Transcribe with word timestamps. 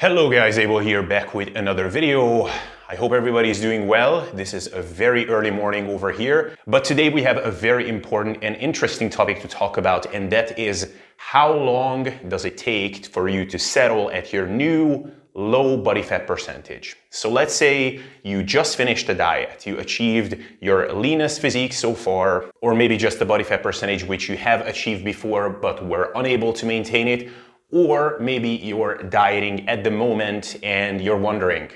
Hello 0.00 0.30
guys, 0.30 0.58
Abel 0.58 0.78
here 0.78 1.02
back 1.02 1.34
with 1.34 1.56
another 1.56 1.88
video. 1.88 2.46
I 2.88 2.94
hope 2.94 3.10
everybody 3.10 3.50
is 3.50 3.60
doing 3.60 3.88
well. 3.88 4.24
This 4.32 4.54
is 4.54 4.72
a 4.72 4.80
very 4.80 5.28
early 5.28 5.50
morning 5.50 5.88
over 5.88 6.12
here, 6.12 6.56
but 6.68 6.84
today 6.84 7.08
we 7.08 7.20
have 7.24 7.38
a 7.38 7.50
very 7.50 7.88
important 7.88 8.38
and 8.42 8.54
interesting 8.58 9.10
topic 9.10 9.40
to 9.40 9.48
talk 9.48 9.76
about 9.76 10.14
and 10.14 10.30
that 10.30 10.56
is 10.56 10.92
how 11.16 11.52
long 11.52 12.12
does 12.28 12.44
it 12.44 12.56
take 12.56 13.06
for 13.06 13.28
you 13.28 13.44
to 13.46 13.58
settle 13.58 14.08
at 14.12 14.32
your 14.32 14.46
new 14.46 15.10
low 15.34 15.76
body 15.76 16.02
fat 16.02 16.28
percentage. 16.28 16.96
So 17.10 17.28
let's 17.28 17.54
say 17.54 18.00
you 18.22 18.44
just 18.44 18.76
finished 18.76 19.08
a 19.08 19.14
diet, 19.14 19.66
you 19.66 19.78
achieved 19.78 20.36
your 20.60 20.92
leanest 20.92 21.40
physique 21.40 21.72
so 21.72 21.92
far, 21.92 22.46
or 22.60 22.74
maybe 22.74 22.96
just 22.96 23.18
the 23.18 23.24
body 23.24 23.44
fat 23.44 23.64
percentage 23.64 24.04
which 24.04 24.28
you 24.28 24.36
have 24.36 24.64
achieved 24.66 25.04
before 25.04 25.50
but 25.50 25.84
were 25.84 26.12
unable 26.14 26.52
to 26.52 26.66
maintain 26.66 27.08
it, 27.08 27.30
or 27.70 28.18
maybe 28.20 28.48
you're 28.48 28.96
dieting 29.04 29.68
at 29.68 29.84
the 29.84 29.90
moment 29.90 30.56
and 30.62 31.00
you're 31.00 31.18
wondering 31.18 31.70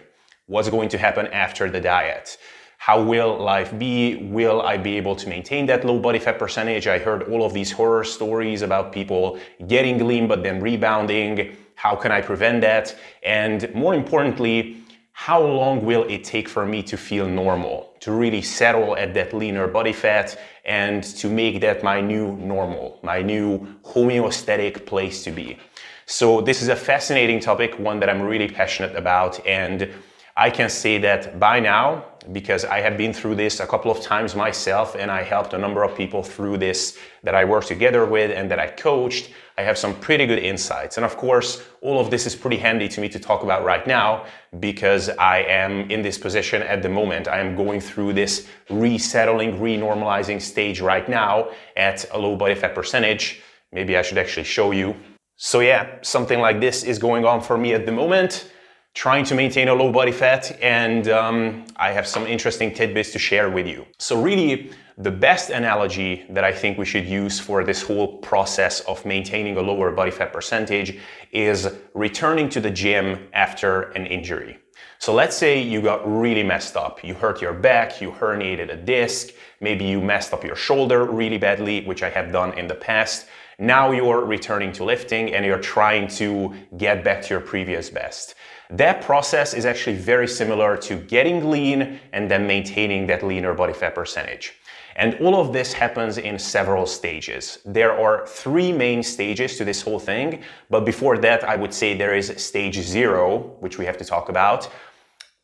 what's 0.47 0.69
going 0.69 0.89
to 0.89 0.99
happen 0.99 1.27
after 1.29 1.71
the 1.71 1.81
diet. 1.81 2.39
How 2.79 3.01
will 3.01 3.39
life 3.39 3.79
be? 3.79 4.17
Will 4.17 4.61
I 4.63 4.77
be 4.77 4.97
able 4.97 5.15
to 5.17 5.29
maintain 5.29 5.67
that 5.67 5.85
low 5.85 6.01
body 6.01 6.19
fat 6.19 6.39
percentage? 6.39 6.89
I 6.89 6.99
heard 6.99 7.23
all 7.31 7.45
of 7.45 7.53
these 7.53 7.71
horror 7.71 8.03
stories 8.03 8.63
about 8.63 8.93
people 8.93 9.39
getting 9.69 10.05
lean 10.05 10.27
but 10.27 10.43
then 10.43 10.61
rebounding. 10.61 11.57
How 11.77 11.95
can 11.95 12.11
I 12.11 12.21
prevent 12.21 12.61
that? 12.63 12.97
And 13.23 13.73
more 13.73 13.95
importantly, 13.95 14.82
how 15.13 15.41
long 15.43 15.85
will 15.85 16.05
it 16.05 16.25
take 16.25 16.49
for 16.49 16.67
me 16.67 16.83
to 16.83 16.97
feel 16.97 17.29
normal, 17.29 17.95
to 18.01 18.13
really 18.13 18.43
settle 18.43 18.97
at 18.97 19.15
that 19.15 19.33
leaner 19.33 19.69
body 19.69 19.93
fat 19.93 20.39
and 20.65 21.05
to 21.05 21.29
make 21.29 21.61
that 21.61 21.83
my 21.83 22.01
new 22.01 22.37
normal, 22.37 22.99
my 23.03 23.23
new 23.23 23.67
homeostatic 23.85 24.85
place 24.87 25.23
to 25.25 25.31
be? 25.31 25.59
So 26.07 26.41
this 26.41 26.61
is 26.63 26.69
a 26.69 26.77
fascinating 26.77 27.41
topic, 27.41 27.79
one 27.79 28.01
that 28.01 28.11
I'm 28.11 28.23
really 28.23 28.49
passionate 28.49 28.97
about. 28.97 29.45
And 29.47 29.91
I 30.37 30.51
can 30.51 30.69
say 30.69 30.99
that 30.99 31.39
by 31.39 31.61
now, 31.61 32.05
because 32.33 32.65
I 32.65 32.81
have 32.81 32.97
been 32.97 33.13
through 33.13 33.35
this 33.35 33.61
a 33.61 33.67
couple 33.67 33.91
of 33.91 34.01
times 34.01 34.35
myself 34.35 34.95
and 34.95 35.11
I 35.11 35.23
helped 35.23 35.53
a 35.53 35.59
number 35.59 35.85
of 35.85 35.95
people 35.95 36.23
through 36.23 36.59
this 36.59 36.99
that 37.23 37.35
I 37.35 37.45
worked 37.45 37.69
together 37.69 38.07
with 38.07 38.31
and 38.31 38.51
that 38.51 38.59
I 38.59 38.69
coached, 38.69 39.31
I 39.59 39.63
have 39.63 39.77
some 39.77 39.95
pretty 39.95 40.27
good 40.27 40.39
insights. 40.39 40.97
And 40.97 41.05
of 41.05 41.17
course, 41.17 41.63
all 41.81 42.01
of 42.01 42.11
this 42.11 42.27
is 42.27 42.35
pretty 42.35 42.57
handy 42.57 42.89
to 42.89 43.01
me 43.01 43.09
to 43.11 43.19
talk 43.19 43.43
about 43.43 43.65
right 43.65 43.87
now 43.87 44.25
because 44.61 45.09
I 45.11 45.39
am 45.41 45.91
in 45.91 46.03
this 46.03 46.19
position 46.19 46.63
at 46.63 46.83
the 46.83 46.89
moment. 46.89 47.29
I 47.29 47.39
am 47.39 47.55
going 47.55 47.81
through 47.81 48.15
this 48.15 48.47
resettling, 48.71 49.59
renormalizing 49.59 50.41
stage 50.41 50.81
right 50.81 51.09
now 51.09 51.51
at 51.77 52.05
a 52.13 52.19
low 52.19 52.37
body 52.37 52.55
fat 52.55 52.75
percentage. 52.75 53.43
Maybe 53.73 53.97
I 53.97 54.03
should 54.03 54.19
actually 54.19 54.45
show 54.45 54.71
you 54.71 54.97
so 55.45 55.59
yeah, 55.59 55.97
something 56.03 56.39
like 56.39 56.61
this 56.61 56.85
is 56.85 57.01
going 57.01 57.25
on 57.25 57.41
for 57.41 57.59
me 57.59 57.75
at 57.75 57.85
the 57.85 57.91
moment, 57.91 58.53
trying 58.95 59.25
to 59.25 59.35
maintain 59.35 59.69
a 59.69 59.75
low 59.75 59.91
body 59.91 60.13
fat, 60.13 60.59
and 60.61 61.09
um, 61.09 61.65
I 61.77 61.93
have 61.93 62.07
some 62.07 62.27
interesting 62.27 62.75
tidbits 62.75 63.11
to 63.13 63.19
share 63.19 63.51
with 63.51 63.67
you. 63.67 63.87
So 63.99 64.21
really, 64.21 64.71
the 64.99 65.11
best 65.11 65.51
analogy 65.51 66.27
that 66.31 66.45
I 66.45 66.53
think 66.53 66.77
we 66.77 66.85
should 66.85 67.07
use 67.07 67.41
for 67.41 67.65
this 67.65 67.83
whole 67.83 68.19
process 68.19 68.81
of 68.81 69.05
maintaining 69.07 69.57
a 69.57 69.63
lower 69.63 69.91
body 69.93 70.11
fat 70.11 70.33
percentage 70.33 70.99
is 71.33 71.69
returning 71.95 72.51
to 72.51 72.61
the 72.61 72.71
gym 72.71 73.29
after 73.33 73.91
an 73.93 74.07
injury. 74.07 74.59
So 74.99 75.15
let's 75.15 75.37
say 75.37 75.61
you 75.61 75.81
got 75.81 76.07
really 76.07 76.43
messed 76.43 76.77
up. 76.77 77.03
You 77.03 77.15
hurt 77.15 77.41
your 77.41 77.55
back, 77.55 78.01
you 78.01 78.13
herniated 78.13 78.73
a 78.73 78.77
disc, 78.77 79.31
maybe 79.61 79.85
you 79.85 80.01
messed 80.01 80.33
up 80.33 80.45
your 80.45 80.55
shoulder 80.55 81.05
really 81.05 81.39
badly, 81.39 81.85
which 81.87 82.03
I 82.03 82.11
have 82.11 82.31
done 82.31 82.57
in 82.59 82.67
the 82.69 82.75
past. 82.75 83.27
Now 83.59 83.93
you're 83.93 84.25
returning 84.25 84.73
to 84.73 84.85
lifting 84.85 85.35
and 85.35 85.45
you're 85.45 85.59
trying 85.59 86.09
to 86.09 86.55
get 86.77 87.03
back 87.03 87.23
to 87.23 87.35
your 87.35 87.41
previous 87.41 87.91
best. 87.91 88.35
That 88.73 89.03
process 89.03 89.53
is 89.53 89.67
actually 89.67 89.97
very 89.97 90.27
similar 90.27 90.79
to 90.79 90.97
getting 90.97 91.51
lean 91.51 92.01
and 92.15 92.31
then 92.31 92.47
maintaining 92.47 93.07
that 93.09 93.23
leaner 93.23 93.53
body 93.53 93.75
fat 93.75 93.95
percentage. 93.95 94.55
And 94.97 95.15
all 95.21 95.39
of 95.39 95.53
this 95.53 95.75
happens 95.75 96.17
in 96.17 96.39
several 96.39 96.87
stages. 96.87 97.59
There 97.67 97.93
are 97.93 98.27
three 98.27 98.73
main 98.73 99.03
stages 99.03 99.59
to 99.59 99.67
this 99.67 99.83
whole 99.83 99.99
thing, 99.99 100.43
but 100.71 100.87
before 100.87 101.19
that, 101.19 101.45
I 101.45 101.55
would 101.55 101.75
say 101.75 101.95
there 101.95 102.15
is 102.15 102.33
stage 102.43 102.81
zero, 102.81 103.57
which 103.61 103.77
we 103.77 103.85
have 103.85 103.99
to 103.99 104.07
talk 104.07 104.31
about. 104.31 104.71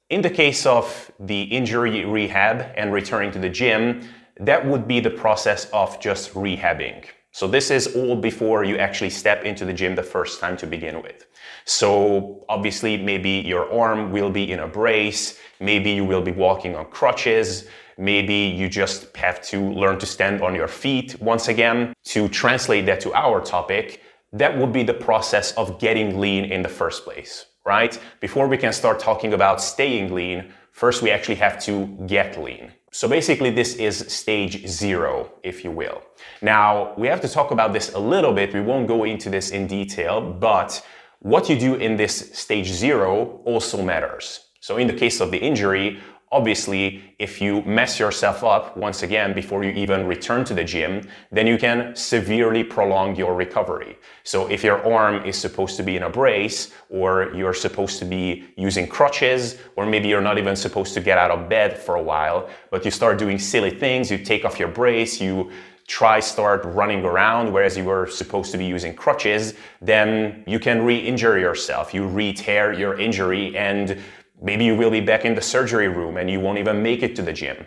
In 0.09 0.23
the 0.23 0.31
case 0.31 0.65
of 0.65 1.11
the 1.21 1.43
injury 1.43 2.07
rehab 2.07 2.73
and 2.77 2.95
returning 2.95 3.31
to 3.33 3.39
the 3.39 3.51
gym, 3.51 4.09
that 4.41 4.65
would 4.67 4.89
be 4.89 5.01
the 5.01 5.11
process 5.11 5.67
of 5.67 6.01
just 6.01 6.33
rehabbing. 6.33 7.05
So 7.39 7.47
this 7.47 7.71
is 7.71 7.95
all 7.95 8.17
before 8.17 8.65
you 8.65 8.79
actually 8.79 9.11
step 9.11 9.45
into 9.45 9.65
the 9.65 9.73
gym 9.73 9.95
the 9.95 10.03
first 10.03 10.41
time 10.41 10.57
to 10.57 10.67
begin 10.67 11.01
with. 11.05 11.29
So 11.67 12.45
obviously 12.49 12.97
maybe 12.97 13.31
your 13.31 13.73
arm 13.73 14.11
will 14.11 14.29
be 14.29 14.51
in 14.51 14.59
a 14.59 14.67
brace, 14.67 15.39
maybe 15.61 15.93
you 15.93 16.05
will 16.05 16.21
be 16.21 16.33
walking 16.33 16.75
on 16.75 16.87
crutches, 16.87 17.69
maybe 17.97 18.35
you 18.35 18.69
just 18.69 19.17
have 19.17 19.41
to 19.51 19.71
learn 19.71 20.01
to 20.01 20.07
stand 20.07 20.43
on 20.43 20.53
your 20.53 20.67
feet 20.67 21.15
once 21.21 21.47
again. 21.47 21.93
To 22.07 22.29
translate 22.29 22.87
that 22.87 22.99
to 23.03 23.15
our 23.15 23.41
topic, 23.41 24.03
that 24.33 24.59
would 24.59 24.73
be 24.73 24.83
the 24.83 24.95
process 24.95 25.53
of 25.53 25.79
getting 25.79 26.19
lean 26.19 26.45
in 26.45 26.63
the 26.63 26.69
first 26.69 27.05
place, 27.05 27.47
right? 27.65 27.97
Before 28.19 28.49
we 28.49 28.57
can 28.57 28.73
start 28.73 28.99
talking 28.99 29.33
about 29.33 29.63
staying 29.63 30.13
lean, 30.13 30.53
first 30.73 31.03
we 31.03 31.13
actually 31.13 31.37
have 31.37 31.63
to 31.67 31.87
get 32.09 32.37
lean. 32.37 32.73
So 32.91 33.07
basically 33.09 33.51
this 33.51 33.75
is 33.77 33.99
stage 34.13 34.67
zero, 34.67 35.31
if 35.43 35.63
you 35.65 35.71
will. 35.71 36.03
Now, 36.41 36.95
we 36.97 37.07
have 37.09 37.21
to 37.21 37.29
talk 37.29 37.51
about 37.51 37.73
this 37.73 37.93
a 37.95 37.99
little 37.99 38.33
bit. 38.33 38.55
We 38.55 38.63
won't 38.63 38.89
go 38.89 39.05
into 39.05 39.29
this 39.31 39.51
in 39.51 39.67
detail, 39.67 40.21
but 40.21 40.85
what 41.21 41.49
you 41.49 41.59
do 41.59 41.75
in 41.75 41.97
this 41.97 42.31
stage 42.33 42.69
zero 42.69 43.41
also 43.45 43.83
matters. 43.83 44.41
So 44.61 44.77
in 44.77 44.87
the 44.87 44.93
case 44.93 45.21
of 45.21 45.31
the 45.31 45.39
injury, 45.39 46.01
Obviously, 46.31 47.15
if 47.19 47.41
you 47.41 47.63
mess 47.63 47.99
yourself 47.99 48.45
up 48.45 48.77
once 48.77 49.03
again 49.03 49.33
before 49.33 49.65
you 49.65 49.71
even 49.71 50.07
return 50.07 50.45
to 50.45 50.55
the 50.55 50.63
gym, 50.63 51.09
then 51.33 51.47
you 51.47 51.57
can 51.57 51.97
severely 51.97 52.63
prolong 52.63 53.17
your 53.17 53.35
recovery. 53.35 53.97
So 54.25 54.47
if 54.49 54.63
your 54.63 54.85
arm 54.87 55.25
is 55.25 55.39
supposed 55.39 55.77
to 55.79 55.83
be 55.83 55.97
in 55.97 56.03
a 56.03 56.11
brace, 56.11 56.71
or 56.91 57.33
you're 57.35 57.55
supposed 57.55 57.99
to 58.01 58.05
be 58.05 58.45
using 58.57 58.87
crutches, 58.87 59.57
or 59.77 59.87
maybe 59.87 60.09
you're 60.09 60.21
not 60.21 60.37
even 60.37 60.55
supposed 60.55 60.93
to 60.95 61.01
get 61.01 61.17
out 61.17 61.31
of 61.31 61.49
bed 61.49 61.79
for 61.79 61.95
a 61.95 62.03
while, 62.03 62.49
but 62.71 62.85
you 62.85 62.91
start 62.91 63.19
doing 63.19 63.39
silly 63.39 63.71
things, 63.71 64.11
you 64.11 64.19
take 64.19 64.45
off 64.45 64.59
your 64.59 64.69
brace, 64.69 65.21
you 65.21 65.51
try 65.89 66.21
start 66.21 66.63
running 66.67 67.03
around 67.03 67.51
whereas 67.51 67.75
you 67.75 67.83
were 67.83 68.07
supposed 68.07 68.53
to 68.53 68.59
be 68.59 68.67
using 68.67 68.95
crutches, 68.95 69.55
then 69.81 70.45
you 70.47 70.59
can 70.59 70.85
re-injure 70.85 71.39
yourself. 71.39 71.95
You 71.95 72.07
re-tear 72.07 72.75
your 72.75 73.01
injury 73.01 73.57
and 73.57 73.99
Maybe 74.41 74.65
you 74.65 74.77
will 74.77 74.91
be 74.91 75.01
back 75.01 75.25
in 75.25 75.35
the 75.35 75.43
surgery 75.43 75.89
room 75.89 76.17
and 76.17 76.31
you 76.31 76.41
won't 76.41 76.59
even 76.59 76.83
make 76.83 77.03
it 77.03 77.17
to 77.17 77.23
the 77.23 77.33
gym. 77.33 77.67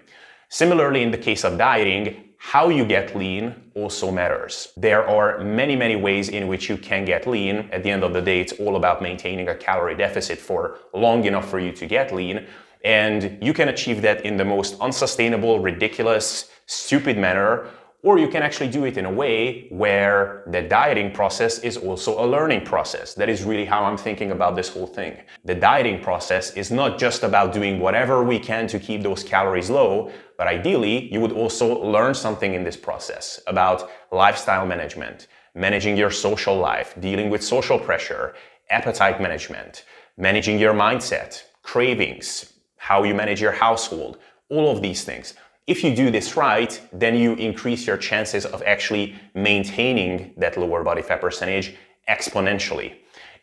Similarly, 0.50 1.02
in 1.02 1.12
the 1.12 1.18
case 1.18 1.44
of 1.44 1.58
dieting, 1.58 2.30
how 2.38 2.70
you 2.70 2.86
get 2.86 3.16
lean 3.16 3.56
also 3.76 4.12
matters. 4.12 4.70
There 4.76 5.08
are 5.08 5.44
many, 5.44 5.76
many 5.76 5.96
ways 5.96 6.30
in 6.30 6.48
which 6.48 6.70
you 6.70 6.78
can 6.78 7.06
get 7.06 7.28
lean. 7.28 7.70
At 7.72 7.84
the 7.84 7.92
end 7.92 8.04
of 8.04 8.14
the 8.14 8.22
day, 8.22 8.42
it's 8.42 8.54
all 8.54 8.76
about 8.76 9.02
maintaining 9.02 9.48
a 9.48 9.56
calorie 9.56 9.96
deficit 9.96 10.40
for 10.40 10.80
long 10.94 11.24
enough 11.26 11.48
for 11.50 11.60
you 11.60 11.72
to 11.74 11.86
get 11.86 12.14
lean. 12.14 12.48
And 12.84 13.38
you 13.42 13.54
can 13.54 13.70
achieve 13.70 14.02
that 14.02 14.26
in 14.26 14.38
the 14.38 14.46
most 14.46 14.80
unsustainable, 14.82 15.60
ridiculous, 15.60 16.50
stupid 16.66 17.18
manner 17.18 17.68
or 18.04 18.18
you 18.18 18.28
can 18.28 18.42
actually 18.42 18.70
do 18.70 18.86
it 18.86 18.98
in 18.98 19.06
a 19.06 19.12
way 19.12 19.68
where 19.70 20.44
the 20.48 20.62
dieting 20.62 21.12
process 21.12 21.60
is 21.60 21.78
also 21.78 22.24
a 22.24 22.26
learning 22.26 22.66
process. 22.66 23.14
That 23.14 23.30
is 23.30 23.44
really 23.44 23.66
how 23.66 23.84
I'm 23.84 23.98
thinking 23.98 24.32
about 24.32 24.56
this 24.56 24.70
whole 24.70 24.88
thing. 24.88 25.18
The 25.46 25.54
dieting 25.54 26.02
process 26.02 26.52
is 26.54 26.72
not 26.72 26.98
just 26.98 27.24
about 27.24 27.54
doing 27.54 27.80
whatever 27.80 28.24
we 28.24 28.40
can 28.40 28.66
to 28.68 28.80
keep 28.80 29.04
those 29.04 29.24
calories 29.24 29.70
low, 29.70 30.12
but 30.38 30.48
ideally 30.48 31.14
you 31.14 31.20
would 31.20 31.32
also 31.32 31.80
learn 31.84 32.16
something 32.16 32.56
in 32.56 32.64
this 32.64 32.78
process 32.78 33.40
about 33.46 33.90
lifestyle 34.12 34.66
management, 34.66 35.28
managing 35.54 35.96
your 35.96 36.12
social 36.12 36.58
life, 36.58 36.96
dealing 37.00 37.30
with 37.30 37.44
social 37.44 37.78
pressure, 37.78 38.34
appetite 38.72 39.22
management, 39.22 39.86
managing 40.18 40.58
your 40.58 40.74
mindset, 40.74 41.44
cravings, 41.62 42.54
how 42.78 43.04
you 43.04 43.14
manage 43.14 43.40
your 43.40 43.52
household, 43.52 44.18
all 44.50 44.72
of 44.76 44.82
these 44.82 45.04
things. 45.04 45.36
If 45.72 45.86
you 45.86 45.96
do 45.96 46.12
this 46.12 46.36
right, 46.36 46.82
then 46.92 47.16
you 47.16 47.32
increase 47.36 47.88
your 47.88 47.96
chances 47.96 48.46
of 48.46 48.62
actually 48.64 49.16
maintaining 49.34 50.34
that 50.36 50.58
lower 50.58 50.84
body 50.84 51.02
fat 51.02 51.22
percentage 51.22 51.76
exponentially. 52.10 52.96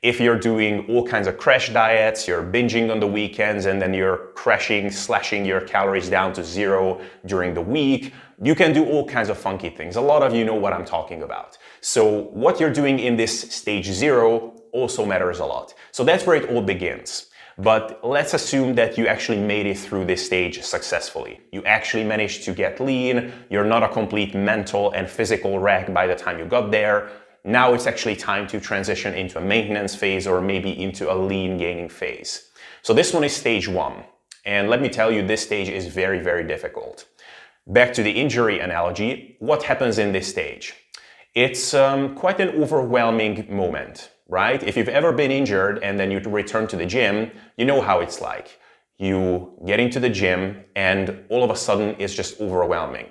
If 0.02 0.20
you're 0.20 0.38
doing 0.38 0.86
all 0.90 1.06
kinds 1.06 1.26
of 1.26 1.38
crash 1.38 1.70
diets, 1.70 2.28
you're 2.28 2.42
binging 2.42 2.90
on 2.92 3.00
the 3.00 3.06
weekends 3.06 3.64
and 3.64 3.80
then 3.80 3.94
you're 3.94 4.18
crashing, 4.34 4.90
slashing 4.90 5.46
your 5.46 5.62
calories 5.62 6.10
down 6.10 6.34
to 6.34 6.44
zero 6.44 7.00
during 7.24 7.54
the 7.54 7.62
week, 7.62 8.12
you 8.42 8.54
can 8.54 8.74
do 8.74 8.84
all 8.84 9.06
kinds 9.08 9.30
of 9.30 9.38
funky 9.38 9.70
things. 9.70 9.96
A 9.96 10.00
lot 10.02 10.22
of 10.22 10.34
you 10.34 10.44
know 10.44 10.54
what 10.54 10.74
I'm 10.74 10.84
talking 10.84 11.22
about. 11.22 11.56
So 11.80 12.24
what 12.24 12.60
you're 12.60 12.74
doing 12.82 12.98
in 12.98 13.16
this 13.16 13.40
stage 13.40 13.86
zero 13.86 14.52
also 14.72 15.06
matters 15.06 15.38
a 15.38 15.46
lot. 15.46 15.72
So 15.92 16.04
that's 16.04 16.26
where 16.26 16.36
it 16.36 16.50
all 16.50 16.60
begins. 16.60 17.27
But 17.58 17.98
let's 18.04 18.34
assume 18.34 18.76
that 18.76 18.96
you 18.96 19.08
actually 19.08 19.40
made 19.40 19.66
it 19.66 19.76
through 19.76 20.04
this 20.04 20.24
stage 20.24 20.62
successfully. 20.62 21.40
You 21.50 21.64
actually 21.64 22.04
managed 22.04 22.44
to 22.44 22.52
get 22.52 22.78
lean. 22.78 23.32
You're 23.50 23.64
not 23.64 23.82
a 23.82 23.88
complete 23.88 24.32
mental 24.32 24.92
and 24.92 25.10
physical 25.10 25.58
wreck 25.58 25.92
by 25.92 26.06
the 26.06 26.14
time 26.14 26.38
you 26.38 26.44
got 26.44 26.70
there. 26.70 27.10
Now 27.44 27.74
it's 27.74 27.88
actually 27.88 28.14
time 28.14 28.46
to 28.48 28.60
transition 28.60 29.14
into 29.14 29.38
a 29.38 29.40
maintenance 29.40 29.96
phase 29.96 30.26
or 30.26 30.40
maybe 30.40 30.80
into 30.80 31.12
a 31.12 31.16
lean 31.16 31.58
gaining 31.58 31.88
phase. 31.88 32.48
So 32.82 32.94
this 32.94 33.12
one 33.12 33.24
is 33.24 33.34
stage 33.34 33.66
one. 33.66 34.04
And 34.44 34.70
let 34.70 34.80
me 34.80 34.88
tell 34.88 35.10
you, 35.10 35.26
this 35.26 35.42
stage 35.42 35.68
is 35.68 35.88
very, 35.88 36.20
very 36.20 36.46
difficult. 36.46 37.06
Back 37.66 37.92
to 37.94 38.02
the 38.02 38.12
injury 38.12 38.60
analogy, 38.60 39.36
what 39.40 39.64
happens 39.64 39.98
in 39.98 40.12
this 40.12 40.28
stage? 40.28 40.74
It's 41.34 41.74
um, 41.74 42.14
quite 42.14 42.40
an 42.40 42.50
overwhelming 42.50 43.46
moment, 43.54 44.10
right? 44.28 44.62
If 44.62 44.76
you've 44.76 44.88
ever 44.88 45.12
been 45.12 45.30
injured 45.30 45.82
and 45.82 45.98
then 45.98 46.10
you 46.10 46.18
return 46.20 46.66
to 46.68 46.76
the 46.76 46.86
gym, 46.86 47.30
you 47.56 47.64
know 47.64 47.80
how 47.80 48.00
it's 48.00 48.20
like. 48.20 48.60
You 48.98 49.54
get 49.66 49.80
into 49.80 50.00
the 50.00 50.10
gym 50.10 50.64
and 50.76 51.24
all 51.30 51.42
of 51.42 51.50
a 51.50 51.56
sudden 51.56 51.96
it's 51.98 52.14
just 52.14 52.40
overwhelming. 52.40 53.08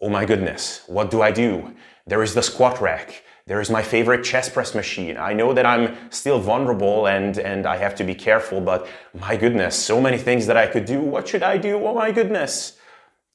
Oh 0.00 0.08
my 0.08 0.24
goodness, 0.24 0.82
what 0.86 1.10
do 1.10 1.22
I 1.22 1.30
do? 1.30 1.74
There 2.06 2.22
is 2.22 2.34
the 2.34 2.42
squat 2.42 2.80
rack. 2.80 3.22
There 3.46 3.60
is 3.60 3.68
my 3.68 3.82
favorite 3.82 4.24
chest 4.24 4.54
press 4.54 4.74
machine. 4.74 5.18
I 5.18 5.34
know 5.34 5.52
that 5.52 5.66
I'm 5.66 6.10
still 6.10 6.40
vulnerable 6.40 7.06
and, 7.08 7.36
and 7.36 7.66
I 7.66 7.76
have 7.76 7.94
to 7.96 8.04
be 8.04 8.14
careful, 8.14 8.60
but 8.60 8.86
my 9.12 9.36
goodness, 9.36 9.76
so 9.76 10.00
many 10.00 10.16
things 10.16 10.46
that 10.46 10.56
I 10.56 10.66
could 10.66 10.86
do. 10.86 11.00
What 11.00 11.28
should 11.28 11.42
I 11.42 11.58
do? 11.58 11.76
Oh 11.84 11.94
my 11.94 12.10
goodness. 12.10 12.78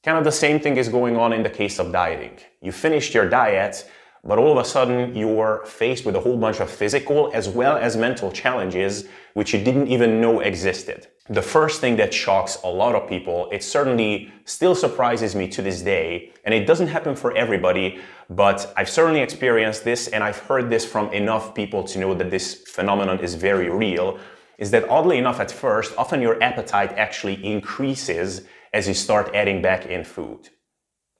Kind 0.02 0.18
of 0.18 0.24
the 0.24 0.32
same 0.32 0.58
thing 0.58 0.78
is 0.78 0.88
going 0.88 1.16
on 1.16 1.32
in 1.32 1.42
the 1.42 1.50
case 1.50 1.78
of 1.78 1.92
dieting. 1.92 2.38
You 2.60 2.72
finished 2.72 3.14
your 3.14 3.28
diet, 3.28 3.88
but 4.24 4.38
all 4.38 4.52
of 4.52 4.58
a 4.58 4.68
sudden 4.68 5.14
you're 5.14 5.64
faced 5.64 6.04
with 6.04 6.14
a 6.16 6.20
whole 6.20 6.36
bunch 6.36 6.60
of 6.60 6.70
physical 6.70 7.30
as 7.32 7.48
well 7.48 7.76
as 7.76 7.96
mental 7.96 8.30
challenges 8.30 9.08
which 9.34 9.52
you 9.54 9.62
didn't 9.62 9.88
even 9.88 10.20
know 10.20 10.40
existed. 10.40 11.06
The 11.28 11.42
first 11.42 11.80
thing 11.80 11.96
that 11.96 12.12
shocks 12.12 12.58
a 12.64 12.68
lot 12.68 12.96
of 12.96 13.08
people, 13.08 13.48
it 13.52 13.62
certainly 13.62 14.32
still 14.44 14.74
surprises 14.74 15.36
me 15.36 15.46
to 15.48 15.62
this 15.62 15.80
day, 15.80 16.32
and 16.44 16.52
it 16.52 16.66
doesn't 16.66 16.88
happen 16.88 17.14
for 17.14 17.36
everybody, 17.36 18.00
but 18.28 18.72
I've 18.76 18.90
certainly 18.90 19.20
experienced 19.20 19.84
this 19.84 20.08
and 20.08 20.24
I've 20.24 20.38
heard 20.38 20.70
this 20.70 20.84
from 20.84 21.12
enough 21.12 21.54
people 21.54 21.84
to 21.84 22.00
know 22.00 22.14
that 22.14 22.30
this 22.30 22.54
phenomenon 22.66 23.20
is 23.20 23.36
very 23.36 23.70
real, 23.70 24.18
is 24.58 24.72
that 24.72 24.88
oddly 24.88 25.18
enough 25.18 25.38
at 25.38 25.52
first, 25.52 25.94
often 25.96 26.20
your 26.20 26.42
appetite 26.42 26.92
actually 26.98 27.44
increases 27.44 28.42
as 28.72 28.88
you 28.88 28.94
start 28.94 29.30
adding 29.32 29.62
back 29.62 29.86
in 29.86 30.02
food, 30.02 30.48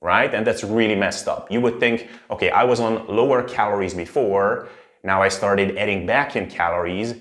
right? 0.01 0.33
And 0.33 0.45
that's 0.45 0.63
really 0.63 0.95
messed 0.95 1.27
up. 1.27 1.51
You 1.51 1.61
would 1.61 1.79
think, 1.79 2.09
okay, 2.29 2.49
I 2.49 2.63
was 2.63 2.79
on 2.79 3.07
lower 3.07 3.43
calories 3.43 3.93
before, 3.93 4.67
now 5.03 5.21
I 5.21 5.29
started 5.29 5.77
adding 5.77 6.05
back 6.05 6.35
in 6.35 6.47
calories, 6.49 7.15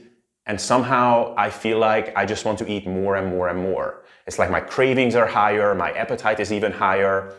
and 0.46 0.60
somehow 0.60 1.34
I 1.36 1.50
feel 1.50 1.78
like 1.78 2.16
I 2.16 2.26
just 2.26 2.44
want 2.44 2.58
to 2.58 2.70
eat 2.70 2.86
more 2.86 3.16
and 3.16 3.28
more 3.28 3.48
and 3.48 3.58
more. 3.58 4.02
It's 4.26 4.38
like 4.38 4.50
my 4.50 4.60
cravings 4.60 5.14
are 5.14 5.26
higher, 5.26 5.74
my 5.74 5.92
appetite 5.92 6.40
is 6.40 6.52
even 6.52 6.72
higher. 6.72 7.34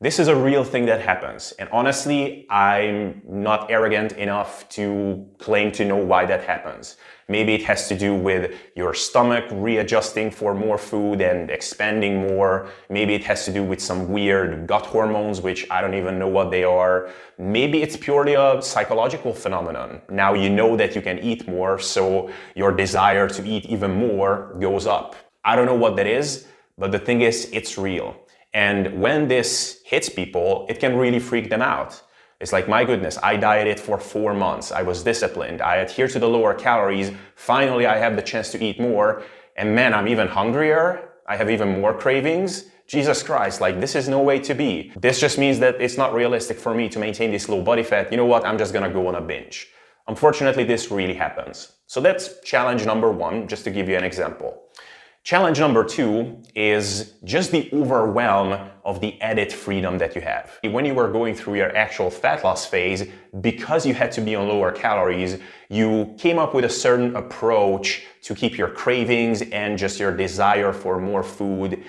This 0.00 0.20
is 0.20 0.28
a 0.28 0.36
real 0.36 0.62
thing 0.62 0.86
that 0.86 1.00
happens. 1.00 1.50
And 1.58 1.68
honestly, 1.72 2.46
I'm 2.50 3.20
not 3.26 3.68
arrogant 3.68 4.12
enough 4.12 4.68
to 4.68 5.26
claim 5.38 5.72
to 5.72 5.84
know 5.84 5.96
why 5.96 6.24
that 6.24 6.44
happens. 6.44 6.96
Maybe 7.26 7.52
it 7.54 7.64
has 7.64 7.88
to 7.88 7.98
do 7.98 8.14
with 8.14 8.54
your 8.76 8.94
stomach 8.94 9.46
readjusting 9.50 10.30
for 10.30 10.54
more 10.54 10.78
food 10.78 11.20
and 11.20 11.50
expanding 11.50 12.28
more. 12.28 12.68
Maybe 12.88 13.14
it 13.14 13.24
has 13.24 13.44
to 13.46 13.52
do 13.52 13.64
with 13.64 13.80
some 13.80 14.08
weird 14.12 14.68
gut 14.68 14.86
hormones, 14.86 15.40
which 15.40 15.68
I 15.68 15.80
don't 15.80 15.94
even 15.94 16.16
know 16.16 16.28
what 16.28 16.52
they 16.52 16.62
are. 16.62 17.10
Maybe 17.36 17.82
it's 17.82 17.96
purely 17.96 18.34
a 18.34 18.62
psychological 18.62 19.34
phenomenon. 19.34 20.00
Now 20.08 20.32
you 20.32 20.48
know 20.48 20.76
that 20.76 20.94
you 20.94 21.02
can 21.02 21.18
eat 21.18 21.48
more, 21.48 21.80
so 21.80 22.30
your 22.54 22.70
desire 22.70 23.28
to 23.30 23.44
eat 23.44 23.66
even 23.66 23.90
more 23.94 24.54
goes 24.60 24.86
up. 24.86 25.16
I 25.44 25.56
don't 25.56 25.66
know 25.66 25.74
what 25.74 25.96
that 25.96 26.06
is, 26.06 26.46
but 26.78 26.92
the 26.92 27.00
thing 27.00 27.22
is, 27.22 27.50
it's 27.52 27.76
real. 27.76 28.14
And 28.54 29.00
when 29.00 29.28
this 29.28 29.80
hits 29.84 30.08
people, 30.08 30.66
it 30.68 30.80
can 30.80 30.96
really 30.96 31.18
freak 31.18 31.50
them 31.50 31.62
out. 31.62 32.02
It's 32.40 32.52
like, 32.52 32.68
my 32.68 32.84
goodness, 32.84 33.18
I 33.22 33.36
dieted 33.36 33.80
for 33.80 33.98
four 33.98 34.32
months. 34.32 34.70
I 34.70 34.82
was 34.82 35.02
disciplined. 35.02 35.60
I 35.60 35.78
adhered 35.78 36.10
to 36.12 36.18
the 36.18 36.28
lower 36.28 36.54
calories. 36.54 37.10
Finally, 37.34 37.86
I 37.86 37.98
have 37.98 38.14
the 38.16 38.22
chance 38.22 38.50
to 38.52 38.64
eat 38.64 38.80
more. 38.80 39.22
And 39.56 39.74
man, 39.74 39.92
I'm 39.92 40.06
even 40.06 40.28
hungrier. 40.28 41.10
I 41.26 41.36
have 41.36 41.50
even 41.50 41.80
more 41.80 41.92
cravings. 41.92 42.66
Jesus 42.86 43.22
Christ, 43.22 43.60
like 43.60 43.80
this 43.80 43.94
is 43.94 44.08
no 44.08 44.22
way 44.22 44.38
to 44.38 44.54
be. 44.54 44.92
This 44.96 45.20
just 45.20 45.36
means 45.36 45.58
that 45.58 45.78
it's 45.78 45.98
not 45.98 46.14
realistic 46.14 46.58
for 46.58 46.74
me 46.74 46.88
to 46.88 46.98
maintain 46.98 47.30
this 47.30 47.46
low 47.48 47.60
body 47.62 47.82
fat. 47.82 48.10
You 48.10 48.16
know 48.16 48.24
what? 48.24 48.46
I'm 48.46 48.56
just 48.56 48.72
gonna 48.72 48.90
go 48.90 49.08
on 49.08 49.14
a 49.14 49.20
binge. 49.20 49.68
Unfortunately, 50.06 50.64
this 50.64 50.90
really 50.90 51.12
happens. 51.12 51.72
So 51.86 52.00
that's 52.00 52.40
challenge 52.44 52.86
number 52.86 53.10
one, 53.12 53.46
just 53.46 53.64
to 53.64 53.70
give 53.70 53.90
you 53.90 53.96
an 53.96 54.04
example. 54.04 54.62
Challenge 55.24 55.60
number 55.60 55.84
two 55.84 56.42
is 56.54 57.12
just 57.22 57.50
the 57.50 57.68
overwhelm 57.72 58.70
of 58.84 59.00
the 59.00 59.20
added 59.20 59.52
freedom 59.52 59.98
that 59.98 60.14
you 60.14 60.22
have. 60.22 60.58
When 60.62 60.86
you 60.86 60.94
were 60.94 61.08
going 61.08 61.34
through 61.34 61.56
your 61.56 61.76
actual 61.76 62.10
fat 62.10 62.42
loss 62.44 62.64
phase, 62.64 63.04
because 63.42 63.84
you 63.84 63.92
had 63.92 64.10
to 64.12 64.22
be 64.22 64.34
on 64.34 64.48
lower 64.48 64.72
calories, 64.72 65.38
you 65.68 66.14
came 66.16 66.38
up 66.38 66.54
with 66.54 66.64
a 66.64 66.70
certain 66.70 67.14
approach 67.14 68.06
to 68.22 68.34
keep 68.34 68.56
your 68.56 68.70
cravings 68.70 69.42
and 69.42 69.76
just 69.76 70.00
your 70.00 70.16
desire 70.16 70.72
for 70.72 70.98
more 70.98 71.22
food 71.22 71.84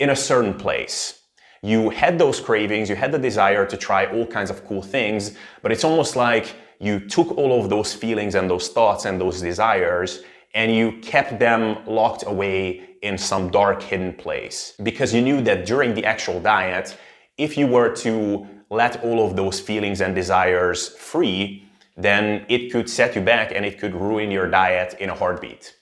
in 0.00 0.10
a 0.10 0.16
certain 0.16 0.54
place. 0.54 1.22
You 1.62 1.90
had 1.90 2.18
those 2.18 2.40
cravings, 2.40 2.88
you 2.88 2.96
had 2.96 3.12
the 3.12 3.18
desire 3.18 3.66
to 3.66 3.76
try 3.76 4.06
all 4.06 4.26
kinds 4.26 4.50
of 4.50 4.66
cool 4.66 4.82
things, 4.82 5.36
but 5.62 5.70
it's 5.70 5.84
almost 5.84 6.16
like 6.16 6.56
you 6.80 6.98
took 6.98 7.36
all 7.36 7.62
of 7.62 7.70
those 7.70 7.94
feelings 7.94 8.34
and 8.34 8.50
those 8.50 8.68
thoughts 8.68 9.04
and 9.04 9.20
those 9.20 9.40
desires 9.40 10.24
and 10.54 10.74
you 10.74 10.92
kept 11.00 11.38
them 11.38 11.78
locked 11.86 12.24
away 12.26 12.88
in 13.02 13.16
some 13.16 13.50
dark 13.50 13.82
hidden 13.82 14.12
place 14.12 14.74
because 14.82 15.14
you 15.14 15.22
knew 15.22 15.40
that 15.40 15.64
during 15.64 15.94
the 15.94 16.04
actual 16.04 16.40
diet, 16.40 16.96
if 17.38 17.56
you 17.56 17.66
were 17.66 17.94
to 17.96 18.46
let 18.70 19.02
all 19.02 19.26
of 19.26 19.36
those 19.36 19.58
feelings 19.58 20.00
and 20.00 20.14
desires 20.14 20.88
free, 20.96 21.64
then 21.96 22.44
it 22.48 22.70
could 22.70 22.88
set 22.88 23.14
you 23.14 23.20
back 23.20 23.52
and 23.54 23.64
it 23.64 23.78
could 23.78 23.94
ruin 23.94 24.30
your 24.30 24.48
diet 24.48 24.94
in 25.00 25.10
a 25.10 25.14
heartbeat. 25.14 25.74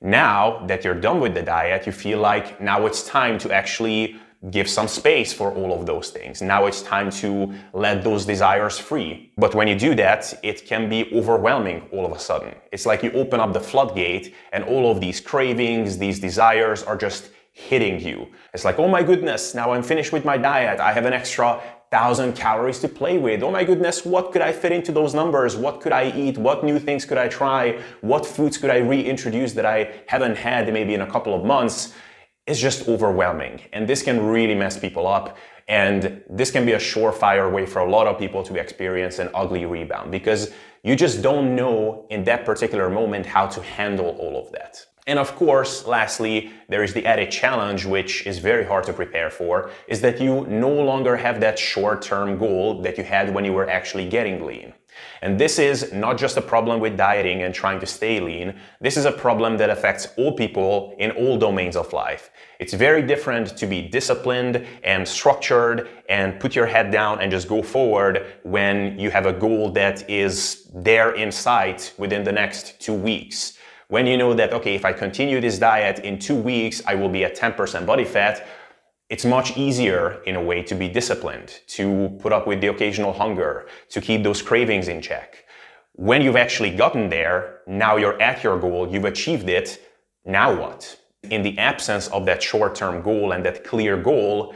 Now 0.00 0.64
that 0.66 0.84
you're 0.84 0.94
done 0.94 1.20
with 1.20 1.34
the 1.34 1.42
diet, 1.42 1.86
you 1.86 1.92
feel 1.92 2.20
like 2.20 2.60
now 2.60 2.86
it's 2.86 3.04
time 3.04 3.38
to 3.38 3.52
actually 3.52 4.16
give 4.48 4.70
some 4.70 4.88
space 4.88 5.34
for 5.34 5.52
all 5.52 5.78
of 5.78 5.84
those 5.84 6.10
things. 6.10 6.40
Now 6.40 6.64
it's 6.64 6.80
time 6.80 7.10
to 7.10 7.52
let 7.74 8.02
those 8.02 8.24
desires 8.24 8.78
free. 8.78 9.32
But 9.36 9.54
when 9.54 9.68
you 9.68 9.78
do 9.78 9.94
that, 9.96 10.32
it 10.42 10.64
can 10.64 10.88
be 10.88 11.12
overwhelming 11.12 11.86
all 11.92 12.06
of 12.06 12.12
a 12.12 12.18
sudden. 12.18 12.54
It's 12.72 12.86
like 12.86 13.02
you 13.02 13.12
open 13.12 13.38
up 13.38 13.52
the 13.52 13.60
floodgate 13.60 14.34
and 14.52 14.64
all 14.64 14.90
of 14.90 15.00
these 15.00 15.20
cravings, 15.20 15.98
these 15.98 16.18
desires 16.18 16.82
are 16.82 16.96
just 16.96 17.30
hitting 17.52 18.00
you. 18.00 18.28
It's 18.54 18.64
like, 18.64 18.78
oh 18.78 18.88
my 18.88 19.02
goodness, 19.02 19.54
now 19.54 19.72
I'm 19.72 19.82
finished 19.82 20.12
with 20.12 20.24
my 20.24 20.38
diet. 20.38 20.80
I 20.80 20.92
have 20.94 21.04
an 21.04 21.12
extra 21.12 21.60
thousand 21.90 22.34
calories 22.34 22.78
to 22.78 22.88
play 22.88 23.18
with. 23.18 23.42
Oh 23.42 23.50
my 23.50 23.64
goodness, 23.64 24.06
what 24.06 24.32
could 24.32 24.40
I 24.40 24.52
fit 24.52 24.72
into 24.72 24.92
those 24.92 25.12
numbers? 25.12 25.56
What 25.56 25.80
could 25.80 25.92
I 25.92 26.12
eat? 26.12 26.38
What 26.38 26.64
new 26.64 26.78
things 26.78 27.04
could 27.04 27.18
I 27.18 27.28
try? 27.28 27.80
What 28.00 28.24
foods 28.24 28.56
could 28.56 28.70
I 28.70 28.78
reintroduce 28.78 29.52
that 29.54 29.66
I 29.66 30.00
haven't 30.06 30.36
had 30.36 30.72
maybe 30.72 30.94
in 30.94 31.02
a 31.02 31.10
couple 31.10 31.34
of 31.34 31.44
months? 31.44 31.92
Is 32.50 32.60
just 32.60 32.88
overwhelming. 32.88 33.60
And 33.72 33.88
this 33.88 34.02
can 34.02 34.26
really 34.26 34.54
mess 34.54 34.78
people 34.78 35.06
up. 35.06 35.36
And 35.68 36.20
this 36.28 36.50
can 36.50 36.66
be 36.66 36.72
a 36.72 36.78
surefire 36.78 37.50
way 37.50 37.64
for 37.64 37.78
a 37.78 37.88
lot 37.88 38.08
of 38.08 38.18
people 38.18 38.42
to 38.42 38.56
experience 38.56 39.20
an 39.20 39.30
ugly 39.34 39.64
rebound 39.64 40.10
because 40.10 40.52
you 40.82 40.96
just 40.96 41.22
don't 41.22 41.54
know 41.54 42.06
in 42.10 42.24
that 42.24 42.44
particular 42.44 42.88
moment 42.88 43.26
how 43.26 43.46
to 43.46 43.62
handle 43.62 44.10
all 44.18 44.40
of 44.40 44.50
that. 44.52 44.86
And 45.06 45.18
of 45.18 45.34
course, 45.34 45.86
lastly, 45.86 46.52
there 46.68 46.82
is 46.82 46.92
the 46.92 47.04
added 47.06 47.30
challenge, 47.30 47.84
which 47.84 48.26
is 48.26 48.38
very 48.38 48.64
hard 48.64 48.84
to 48.84 48.92
prepare 48.92 49.30
for, 49.30 49.70
is 49.88 50.00
that 50.02 50.20
you 50.20 50.46
no 50.46 50.70
longer 50.70 51.16
have 51.16 51.40
that 51.40 51.58
short-term 51.58 52.38
goal 52.38 52.82
that 52.82 52.96
you 52.96 53.04
had 53.04 53.34
when 53.34 53.44
you 53.44 53.52
were 53.52 53.68
actually 53.68 54.08
getting 54.08 54.44
lean. 54.44 54.72
And 55.22 55.38
this 55.38 55.58
is 55.58 55.92
not 55.92 56.18
just 56.18 56.36
a 56.36 56.42
problem 56.42 56.80
with 56.80 56.96
dieting 56.96 57.42
and 57.42 57.54
trying 57.54 57.80
to 57.80 57.86
stay 57.86 58.20
lean. 58.20 58.58
This 58.80 58.96
is 58.96 59.04
a 59.04 59.12
problem 59.12 59.56
that 59.58 59.70
affects 59.70 60.08
all 60.16 60.32
people 60.32 60.94
in 60.98 61.10
all 61.12 61.38
domains 61.38 61.76
of 61.76 61.92
life. 61.92 62.30
It's 62.58 62.74
very 62.74 63.02
different 63.02 63.56
to 63.56 63.66
be 63.66 63.82
disciplined 63.82 64.66
and 64.84 65.06
structured 65.06 65.88
and 66.08 66.38
put 66.38 66.54
your 66.54 66.66
head 66.66 66.90
down 66.90 67.20
and 67.20 67.30
just 67.30 67.48
go 67.48 67.62
forward 67.62 68.26
when 68.42 68.98
you 68.98 69.10
have 69.10 69.26
a 69.26 69.32
goal 69.32 69.70
that 69.72 70.08
is 70.10 70.69
there 70.72 71.12
in 71.12 71.32
sight 71.32 71.92
within 71.98 72.24
the 72.24 72.32
next 72.32 72.80
two 72.80 72.94
weeks. 72.94 73.58
When 73.88 74.06
you 74.06 74.16
know 74.16 74.34
that, 74.34 74.52
okay, 74.52 74.74
if 74.74 74.84
I 74.84 74.92
continue 74.92 75.40
this 75.40 75.58
diet 75.58 75.98
in 76.00 76.18
two 76.18 76.36
weeks, 76.36 76.80
I 76.86 76.94
will 76.94 77.08
be 77.08 77.24
at 77.24 77.36
10% 77.36 77.86
body 77.86 78.04
fat, 78.04 78.46
it's 79.08 79.24
much 79.24 79.56
easier 79.56 80.22
in 80.26 80.36
a 80.36 80.42
way 80.42 80.62
to 80.62 80.74
be 80.76 80.88
disciplined, 80.88 81.60
to 81.66 82.16
put 82.20 82.32
up 82.32 82.46
with 82.46 82.60
the 82.60 82.68
occasional 82.68 83.12
hunger, 83.12 83.66
to 83.88 84.00
keep 84.00 84.22
those 84.22 84.40
cravings 84.40 84.86
in 84.86 85.02
check. 85.02 85.44
When 85.94 86.22
you've 86.22 86.36
actually 86.36 86.70
gotten 86.70 87.08
there, 87.08 87.62
now 87.66 87.96
you're 87.96 88.20
at 88.22 88.44
your 88.44 88.58
goal, 88.58 88.88
you've 88.88 89.04
achieved 89.04 89.48
it, 89.48 89.84
now 90.24 90.54
what? 90.54 90.96
In 91.24 91.42
the 91.42 91.58
absence 91.58 92.06
of 92.08 92.24
that 92.26 92.40
short-term 92.40 93.02
goal 93.02 93.32
and 93.32 93.44
that 93.44 93.64
clear 93.64 93.96
goal, 93.96 94.54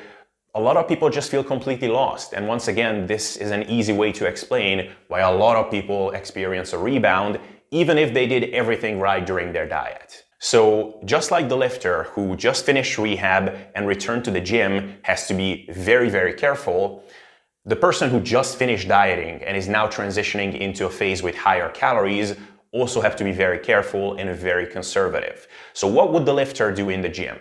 a 0.56 0.61
lot 0.61 0.76
of 0.76 0.87
people 0.87 1.11
just 1.11 1.30
feel 1.30 1.42
completely 1.42 1.88
lost. 1.88 2.32
And 2.32 2.46
once 2.46 2.68
again, 2.68 3.06
this 3.06 3.37
is 3.37 3.50
an 3.50 3.64
easy 3.64 3.92
way 3.92 4.12
to 4.12 4.26
explain 4.26 4.92
why 5.08 5.20
a 5.20 5.34
lot 5.34 5.56
of 5.56 5.70
people 5.70 6.12
experience 6.12 6.73
a 6.73 6.78
rebound, 6.78 7.40
even 7.73 7.99
if 7.99 8.14
they 8.14 8.26
did 8.26 8.50
everything 8.50 9.00
right 9.00 9.26
during 9.26 9.52
their 9.52 9.68
diet. 9.68 10.25
So 10.38 11.00
just 11.04 11.32
like 11.32 11.49
the 11.49 11.56
lifter 11.56 12.04
who 12.12 12.37
just 12.37 12.64
finished 12.64 12.99
rehab 12.99 13.56
and 13.75 13.87
returned 13.87 14.25
to 14.26 14.30
the 14.30 14.40
gym 14.40 14.99
has 15.02 15.26
to 15.26 15.34
be 15.34 15.68
very, 15.73 16.08
very 16.08 16.34
careful, 16.34 17.02
The 17.66 17.76
person 17.76 18.11
who 18.11 18.20
just 18.20 18.58
finished 18.58 18.88
dieting 18.88 19.42
and 19.42 19.56
is 19.56 19.68
now 19.68 19.87
transitioning 19.87 20.58
into 20.61 20.84
a 20.84 20.90
phase 20.90 21.23
with 21.23 21.34
higher 21.34 21.70
calories 21.70 22.37
also 22.73 23.00
have 23.00 23.16
to 23.16 23.25
be 23.25 23.32
very 23.32 23.58
careful 23.58 24.16
and 24.16 24.28
very 24.37 24.66
conservative. 24.66 25.49
So 25.73 25.88
what 25.88 26.12
would 26.12 26.26
the 26.26 26.34
lifter 26.34 26.73
do 26.73 26.90
in 26.90 27.00
the 27.00 27.08
gym? 27.08 27.38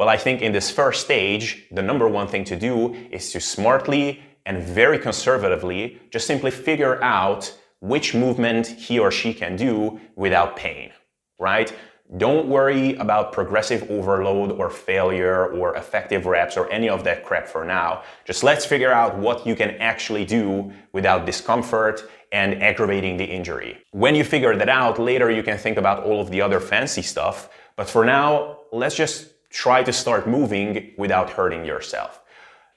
Well, 0.00 0.08
I 0.08 0.16
think 0.16 0.40
in 0.40 0.52
this 0.52 0.70
first 0.70 1.04
stage, 1.04 1.66
the 1.70 1.82
number 1.82 2.08
one 2.08 2.26
thing 2.26 2.42
to 2.44 2.56
do 2.56 2.94
is 3.10 3.32
to 3.32 3.38
smartly 3.38 4.22
and 4.46 4.62
very 4.62 4.98
conservatively 4.98 6.00
just 6.10 6.26
simply 6.26 6.50
figure 6.50 7.02
out 7.02 7.54
which 7.80 8.14
movement 8.14 8.66
he 8.66 8.98
or 8.98 9.10
she 9.10 9.34
can 9.34 9.56
do 9.56 10.00
without 10.16 10.56
pain, 10.56 10.90
right? 11.38 11.76
Don't 12.16 12.48
worry 12.48 12.94
about 12.94 13.32
progressive 13.32 13.90
overload 13.90 14.52
or 14.52 14.70
failure 14.70 15.48
or 15.48 15.76
effective 15.76 16.24
reps 16.24 16.56
or 16.56 16.66
any 16.70 16.88
of 16.88 17.04
that 17.04 17.22
crap 17.22 17.46
for 17.46 17.66
now. 17.66 18.02
Just 18.24 18.42
let's 18.42 18.64
figure 18.64 18.90
out 18.90 19.18
what 19.18 19.46
you 19.46 19.54
can 19.54 19.72
actually 19.72 20.24
do 20.24 20.72
without 20.94 21.26
discomfort 21.26 22.10
and 22.32 22.62
aggravating 22.62 23.18
the 23.18 23.26
injury. 23.26 23.76
When 23.90 24.14
you 24.14 24.24
figure 24.24 24.56
that 24.56 24.70
out, 24.70 24.98
later 24.98 25.30
you 25.30 25.42
can 25.42 25.58
think 25.58 25.76
about 25.76 26.04
all 26.04 26.22
of 26.22 26.30
the 26.30 26.40
other 26.40 26.58
fancy 26.58 27.02
stuff. 27.02 27.50
But 27.76 27.90
for 27.90 28.02
now, 28.06 28.60
let's 28.72 28.94
just 28.94 29.29
try 29.50 29.82
to 29.82 29.92
start 29.92 30.28
moving 30.28 30.92
without 30.96 31.30
hurting 31.30 31.64
yourself. 31.64 32.22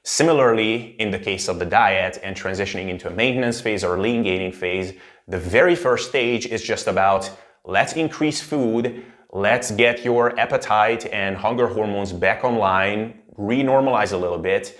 Similarly, 0.03 0.95
in 0.99 1.11
the 1.11 1.19
case 1.19 1.47
of 1.47 1.59
the 1.59 1.65
diet 1.65 2.19
and 2.23 2.35
transitioning 2.35 2.89
into 2.89 3.07
a 3.07 3.11
maintenance 3.11 3.61
phase 3.61 3.83
or 3.83 3.99
lean 3.99 4.23
gaining 4.23 4.51
phase, 4.51 4.93
the 5.27 5.39
very 5.39 5.75
first 5.75 6.09
stage 6.09 6.45
is 6.45 6.61
just 6.61 6.87
about 6.87 7.31
let's 7.63 7.93
increase 7.93 8.41
food 8.41 9.05
let's 9.33 9.71
get 9.71 10.05
your 10.05 10.39
appetite 10.39 11.07
and 11.07 11.35
hunger 11.35 11.67
hormones 11.67 12.13
back 12.13 12.43
online, 12.43 13.19
renormalize 13.37 14.13
a 14.13 14.17
little 14.17 14.37
bit, 14.37 14.79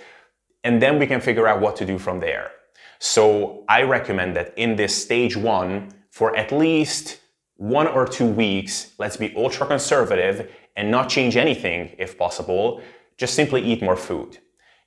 and 0.62 0.80
then 0.80 0.98
we 0.98 1.06
can 1.06 1.20
figure 1.20 1.48
out 1.48 1.60
what 1.60 1.74
to 1.76 1.84
do 1.84 1.98
from 1.98 2.20
there. 2.20 2.52
So 3.00 3.64
I 3.68 3.82
recommend 3.82 4.36
that 4.36 4.56
in 4.56 4.76
this 4.76 4.94
stage 4.94 5.36
one, 5.36 5.90
for 6.10 6.36
at 6.36 6.52
least 6.52 7.20
one 7.56 7.88
or 7.88 8.06
two 8.06 8.26
weeks, 8.26 8.92
let's 8.98 9.16
be 9.16 9.34
ultra 9.36 9.66
conservative 9.66 10.50
and 10.76 10.90
not 10.90 11.08
change 11.08 11.36
anything 11.36 11.94
if 11.98 12.18
possible. 12.18 12.82
Just 13.16 13.34
simply 13.34 13.62
eat 13.62 13.82
more 13.82 13.96
food. 13.96 14.38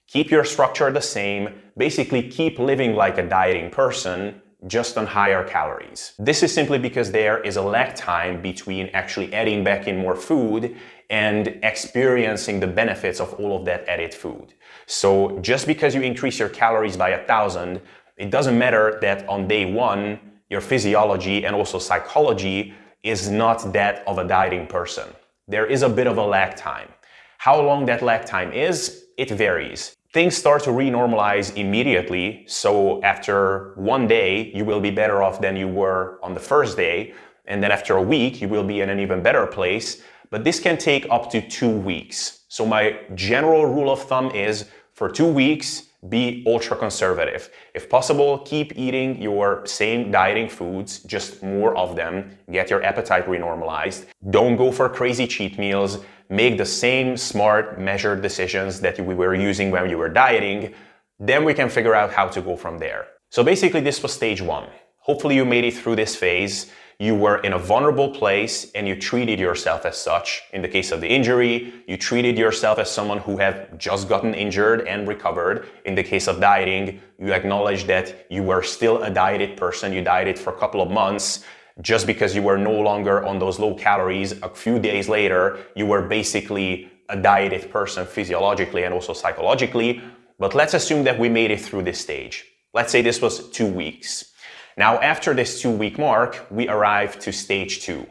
Keep 0.08 0.32
your 0.32 0.44
structure 0.44 0.91
the 0.91 1.01
same. 1.01 1.50
Basically, 1.77 2.27
keep 2.29 2.60
living 2.60 2.96
like 2.96 3.17
a 3.17 3.27
dieting 3.27 3.70
person 3.70 4.41
just 4.65 4.98
on 4.98 5.06
higher 5.06 5.44
calories. 5.44 6.13
This 6.17 6.41
is 6.41 6.53
simply 6.53 6.79
because 6.79 7.12
there 7.12 7.39
is 7.41 7.58
a 7.58 7.62
lag 7.62 7.96
time 7.96 8.41
between 8.41 8.88
actually 8.88 9.32
adding 9.34 9.63
back 9.63 9.88
in 9.88 9.98
more 9.98 10.15
food 10.15 10.75
and 11.10 11.60
experiencing 11.63 12.60
the 12.60 12.67
benefits 12.67 13.20
of 13.20 13.34
all 13.36 13.56
of 13.56 13.65
that 13.65 13.88
added 13.88 14.13
food. 14.13 14.53
So 14.88 15.38
just 15.39 15.67
because 15.67 15.94
you 15.94 16.01
increase 16.01 16.39
your 16.39 16.50
calories 16.50 16.98
by 16.98 17.10
a 17.10 17.25
thousand, 17.27 17.82
it 18.17 18.32
doesn't 18.32 18.58
matter 18.58 18.98
that 19.01 19.27
on 19.29 19.48
day 19.48 19.72
one, 19.72 20.20
your 20.50 20.62
physiology 20.62 21.46
and 21.46 21.56
also 21.56 21.77
psychology 21.77 22.74
is 23.03 23.29
not 23.29 23.74
that 23.74 24.03
of 24.08 24.17
a 24.17 24.27
dieting 24.27 24.65
person. 24.65 25.08
There 25.48 25.66
is 25.66 25.82
a 25.82 25.89
bit 25.89 26.08
of 26.08 26.18
a 26.18 26.25
lag 26.25 26.56
time. 26.56 26.89
How 27.38 27.62
long 27.62 27.86
that 27.86 28.01
lag 28.01 28.25
time 28.25 28.51
is, 28.51 29.06
it 29.18 29.32
varies 29.32 29.98
things 30.13 30.36
start 30.36 30.63
to 30.63 30.72
renormalize 30.72 31.56
immediately. 31.56 32.44
So 32.48 33.04
after 33.04 33.74
one 33.75 34.08
day, 34.08 34.51
you 34.54 34.66
will 34.66 34.80
be 34.80 34.89
better 34.89 35.22
off 35.22 35.42
than 35.42 35.56
you 35.56 35.68
were 35.68 36.20
on 36.24 36.34
the 36.34 36.39
first 36.39 36.77
day. 36.77 37.13
And 37.46 37.62
then 37.62 37.72
after 37.72 37.98
a 37.98 38.01
week, 38.01 38.42
you 38.42 38.48
will 38.48 38.63
be 38.63 38.82
in 38.82 38.89
an 38.89 39.00
even 39.00 39.22
better 39.22 39.46
place. 39.46 40.01
But 40.30 40.44
this 40.44 40.60
can 40.60 40.77
take 40.77 41.06
up 41.12 41.30
to 41.32 41.48
two 41.48 41.70
weeks. 41.70 42.39
So 42.48 42.66
my 42.66 43.00
general 43.16 43.66
rule 43.66 43.92
of 43.92 44.01
thumb 44.01 44.32
is 44.32 44.66
for 44.94 45.08
two 45.10 45.27
weeks, 45.27 45.84
be 46.10 46.44
ultra 46.46 46.77
conservative. 46.77 47.50
If 47.74 47.89
possible, 47.89 48.39
keep 48.39 48.77
eating 48.77 49.22
your 49.22 49.66
same 49.66 50.12
dieting 50.12 50.48
foods, 50.48 51.00
just 51.00 51.42
more 51.42 51.75
of 51.75 51.96
them. 51.96 52.38
Get 52.51 52.70
your 52.70 52.84
appetite 52.84 53.25
renormalized. 53.25 54.06
Don't 54.30 54.58
go 54.58 54.72
for 54.72 54.88
crazy 54.89 55.25
cheat 55.25 55.58
meals. 55.58 56.00
Make 56.30 56.58
the 56.58 56.66
same 56.66 57.18
smart, 57.18 57.80
measured 57.80 58.22
decisions 58.22 58.80
that 58.82 59.00
we 59.00 59.16
were 59.16 59.34
using 59.34 59.72
when 59.72 59.89
you 59.89 59.98
were 59.98 60.10
dieting. 60.10 60.74
Then 61.20 61.44
we 61.44 61.54
can 61.54 61.70
figure 61.70 61.96
out 61.96 62.13
how 62.13 62.27
to 62.27 62.42
go 62.42 62.56
from 62.56 62.77
there. 62.77 63.08
So 63.30 63.44
basically, 63.44 63.82
this 63.82 64.04
was 64.04 64.13
stage 64.13 64.42
one. 64.42 64.68
Hopefully, 65.00 65.36
you 65.36 65.46
made 65.46 65.63
it 65.63 65.74
through 65.74 65.96
this 65.96 66.16
phase 66.16 66.70
you 67.00 67.13
were 67.13 67.38
in 67.39 67.54
a 67.54 67.60
vulnerable 67.60 68.10
place 68.10 68.72
and 68.72 68.88
you 68.88 68.96
treated 68.96 69.39
yourself 69.39 69.86
as 69.86 69.98
such. 69.98 70.42
In 70.51 70.63
the 70.63 70.68
case 70.68 70.92
of 70.92 71.00
the 71.00 71.08
injury, 71.08 71.74
you 71.88 71.96
treated 71.96 72.38
yourself 72.39 72.80
as 72.80 72.89
someone 72.89 73.20
who 73.20 73.38
had 73.38 73.80
just 73.80 74.10
gotten 74.10 74.34
injured 74.34 74.88
and 74.88 75.08
recovered. 75.08 75.68
In 75.86 75.94
the 75.94 76.04
case 76.04 76.27
of 76.27 76.39
dieting, 76.39 77.00
you 77.20 77.34
acknowledged 77.34 77.86
that 77.88 78.25
you 78.32 78.42
were 78.42 78.63
still 78.63 79.04
a 79.04 79.12
dieted 79.12 79.58
person. 79.58 79.94
You 79.94 80.01
dieted 80.01 80.39
for 80.39 80.54
a 80.54 80.58
couple 80.58 80.82
of 80.82 80.89
months. 80.89 81.44
Just 81.82 82.08
because 82.08 82.36
you 82.36 82.42
were 82.42 82.58
no 82.58 82.74
longer 82.74 83.24
on 83.24 83.38
those 83.38 83.60
low 83.60 83.75
calories, 83.75 84.32
a 84.42 84.50
few 84.50 84.80
days 84.80 85.08
later, 85.08 85.60
you 85.75 85.86
were 85.86 86.01
basically 86.01 86.89
a 87.10 87.16
dieted 87.16 87.70
person 87.70 88.08
physiologically 88.08 88.84
and 88.84 88.94
also 88.94 89.13
psychologically. 89.13 90.01
But 90.39 90.56
let's 90.56 90.74
assume 90.74 91.04
that 91.04 91.20
we 91.20 91.30
made 91.30 91.51
it 91.51 91.62
through 91.62 91.84
this 91.84 92.00
stage. 92.00 92.46
Let's 92.74 92.92
say 92.92 93.04
this 93.04 93.22
was 93.22 93.50
two 93.51 93.68
weeks. 93.68 94.34
Now, 94.77 95.00
after 95.00 95.34
this 95.34 95.60
two 95.60 95.72
week 95.72 95.98
mark, 95.98 96.46
we 96.51 96.69
arrive 96.69 97.17
to 97.19 97.34
stage 97.34 97.81
two. 97.81 98.05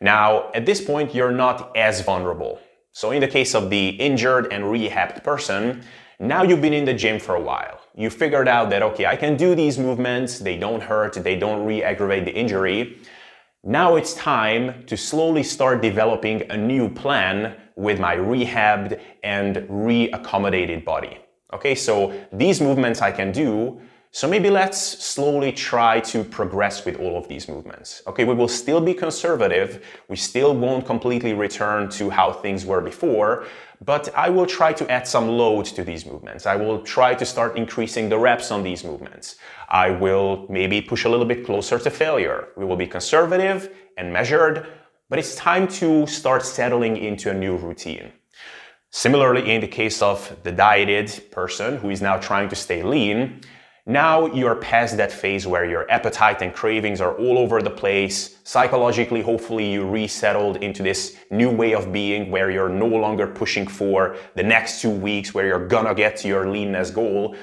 Now, 0.00 0.50
at 0.54 0.64
this 0.64 0.80
point, 0.80 1.14
you're 1.14 1.30
not 1.30 1.76
as 1.76 2.00
vulnerable. 2.00 2.58
So 2.92 3.10
in 3.10 3.20
the 3.20 3.28
case 3.28 3.54
of 3.54 3.68
the 3.68 3.90
injured 3.90 4.50
and 4.50 4.64
rehabbed 4.64 5.22
person, 5.22 5.84
now 6.18 6.42
you've 6.42 6.62
been 6.62 6.72
in 6.72 6.86
the 6.86 6.94
gym 6.94 7.20
for 7.20 7.34
a 7.34 7.40
while. 7.40 7.80
You 7.94 8.08
figured 8.08 8.48
out 8.48 8.70
that, 8.70 8.82
okay, 8.82 9.04
I 9.04 9.14
can 9.14 9.36
do 9.36 9.54
these 9.54 9.78
movements. 9.78 10.38
They 10.38 10.56
don't 10.56 10.82
hurt. 10.82 11.14
They 11.14 11.36
don't 11.36 11.66
re-aggravate 11.66 12.24
the 12.24 12.32
injury. 12.32 12.98
Now 13.62 13.96
it's 13.96 14.14
time 14.14 14.84
to 14.86 14.96
slowly 14.96 15.42
start 15.42 15.82
developing 15.82 16.50
a 16.50 16.56
new 16.56 16.88
plan 16.88 17.56
with 17.76 18.00
my 18.00 18.16
rehabbed 18.16 18.98
and 19.22 19.66
re-accommodated 19.68 20.84
body. 20.84 21.18
Okay, 21.52 21.74
so 21.74 22.14
these 22.32 22.60
movements 22.60 23.02
I 23.02 23.12
can 23.12 23.32
do 23.32 23.80
so 24.12 24.26
maybe 24.26 24.50
let's 24.50 24.78
slowly 24.80 25.52
try 25.52 26.00
to 26.00 26.24
progress 26.24 26.84
with 26.84 26.98
all 26.98 27.16
of 27.16 27.28
these 27.28 27.48
movements. 27.48 28.02
Okay, 28.08 28.24
we 28.24 28.34
will 28.34 28.48
still 28.48 28.80
be 28.80 28.92
conservative. 28.92 29.84
We 30.08 30.16
still 30.16 30.52
won't 30.52 30.84
completely 30.84 31.32
return 31.32 31.88
to 31.90 32.10
how 32.10 32.32
things 32.32 32.66
were 32.66 32.80
before, 32.80 33.46
but 33.84 34.12
I 34.16 34.28
will 34.28 34.46
try 34.46 34.72
to 34.72 34.90
add 34.90 35.06
some 35.06 35.28
load 35.28 35.66
to 35.66 35.84
these 35.84 36.04
movements. 36.04 36.44
I 36.44 36.56
will 36.56 36.82
try 36.82 37.14
to 37.14 37.24
start 37.24 37.56
increasing 37.56 38.08
the 38.08 38.18
reps 38.18 38.50
on 38.50 38.64
these 38.64 38.82
movements. 38.82 39.36
I 39.68 39.90
will 39.90 40.44
maybe 40.50 40.82
push 40.82 41.04
a 41.04 41.08
little 41.08 41.24
bit 41.24 41.46
closer 41.46 41.78
to 41.78 41.90
failure. 41.90 42.48
We 42.56 42.64
will 42.64 42.76
be 42.76 42.88
conservative 42.88 43.72
and 43.96 44.12
measured, 44.12 44.66
but 45.08 45.20
it's 45.20 45.36
time 45.36 45.68
to 45.68 46.08
start 46.08 46.44
settling 46.44 46.96
into 46.96 47.30
a 47.30 47.34
new 47.34 47.56
routine. 47.56 48.10
Similarly, 48.90 49.48
in 49.48 49.60
the 49.60 49.68
case 49.68 50.02
of 50.02 50.36
the 50.42 50.50
dieted 50.50 51.30
person 51.30 51.76
who 51.76 51.90
is 51.90 52.02
now 52.02 52.16
trying 52.16 52.48
to 52.48 52.56
stay 52.56 52.82
lean, 52.82 53.40
now 53.86 54.26
you're 54.26 54.56
past 54.56 54.96
that 54.98 55.10
phase 55.10 55.46
where 55.46 55.64
your 55.64 55.90
appetite 55.90 56.42
and 56.42 56.52
cravings 56.52 57.00
are 57.00 57.14
all 57.14 57.38
over 57.38 57.62
the 57.62 57.70
place. 57.70 58.36
Psychologically, 58.44 59.22
hopefully 59.22 59.72
you 59.72 59.88
resettled 59.88 60.58
into 60.58 60.82
this 60.82 61.16
new 61.30 61.50
way 61.50 61.74
of 61.74 61.92
being 61.92 62.30
where 62.30 62.50
you're 62.50 62.68
no 62.68 62.86
longer 62.86 63.26
pushing 63.26 63.66
for 63.66 64.16
the 64.34 64.42
next 64.42 64.82
two 64.82 64.90
weeks 64.90 65.32
where 65.32 65.46
you're 65.46 65.66
gonna 65.66 65.94
get 65.94 66.16
to 66.18 66.28
your 66.28 66.48
leanness 66.48 66.90
goal. 66.90 67.34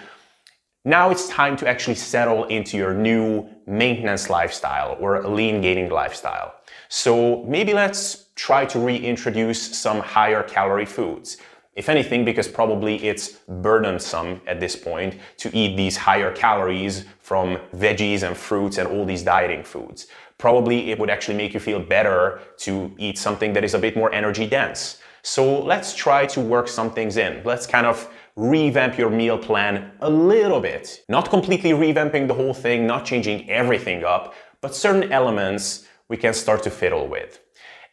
Now 0.86 1.10
it's 1.10 1.28
time 1.28 1.58
to 1.58 1.68
actually 1.68 1.96
settle 1.96 2.46
into 2.46 2.78
your 2.78 2.94
new 2.94 3.50
maintenance 3.66 4.30
lifestyle 4.30 4.96
or 5.00 5.22
lean 5.28 5.60
gaining 5.60 5.90
lifestyle. 5.90 6.54
So 6.88 7.44
maybe 7.44 7.74
let's 7.74 8.28
try 8.36 8.66
to 8.68 8.80
reintroduce 8.80 9.78
some 9.78 10.00
higher 10.00 10.44
calorie 10.44 10.86
foods. 10.86 11.38
If 11.78 11.90
anything, 11.90 12.26
because 12.26 12.48
probably 12.48 12.96
it's 13.08 13.34
burdensome 13.48 14.42
at 14.48 14.60
this 14.60 14.76
point 14.76 15.20
to 15.38 15.56
eat 15.56 15.78
these 15.78 15.96
higher 15.96 16.32
calories 16.32 17.06
from 17.20 17.58
veggies 17.76 18.24
and 18.24 18.36
fruits 18.36 18.80
and 18.80 18.88
all 18.88 19.06
these 19.06 19.22
dieting 19.22 19.64
foods. 19.64 20.08
Probably 20.40 20.90
it 20.90 20.98
would 20.98 21.12
actually 21.12 21.38
make 21.38 21.54
you 21.54 21.60
feel 21.60 21.80
better 21.80 22.40
to 22.66 22.92
eat 22.98 23.20
something 23.20 23.54
that 23.54 23.64
is 23.64 23.76
a 23.76 23.80
bit 23.80 23.96
more 23.96 24.12
energy 24.12 24.48
dense. 24.48 24.98
So 25.22 25.64
let's 25.64 25.94
try 25.94 26.26
to 26.26 26.42
work 26.42 26.68
some 26.68 26.90
things 26.90 27.16
in. 27.18 27.44
Let's 27.44 27.68
kind 27.68 27.86
of 27.86 28.10
revamp 28.36 28.98
your 28.98 29.12
meal 29.12 29.38
plan 29.38 29.92
a 30.02 30.10
little 30.10 30.60
bit. 30.60 31.04
Not 31.10 31.30
completely 31.30 31.72
revamping 31.72 32.28
the 32.28 32.34
whole 32.34 32.56
thing, 32.56 32.88
not 32.88 33.06
changing 33.06 33.48
everything 33.52 34.04
up, 34.04 34.34
but 34.62 34.74
certain 34.74 35.12
elements 35.12 35.86
we 36.08 36.18
can 36.18 36.34
start 36.34 36.64
to 36.64 36.72
fiddle 36.72 37.08
with. 37.08 37.40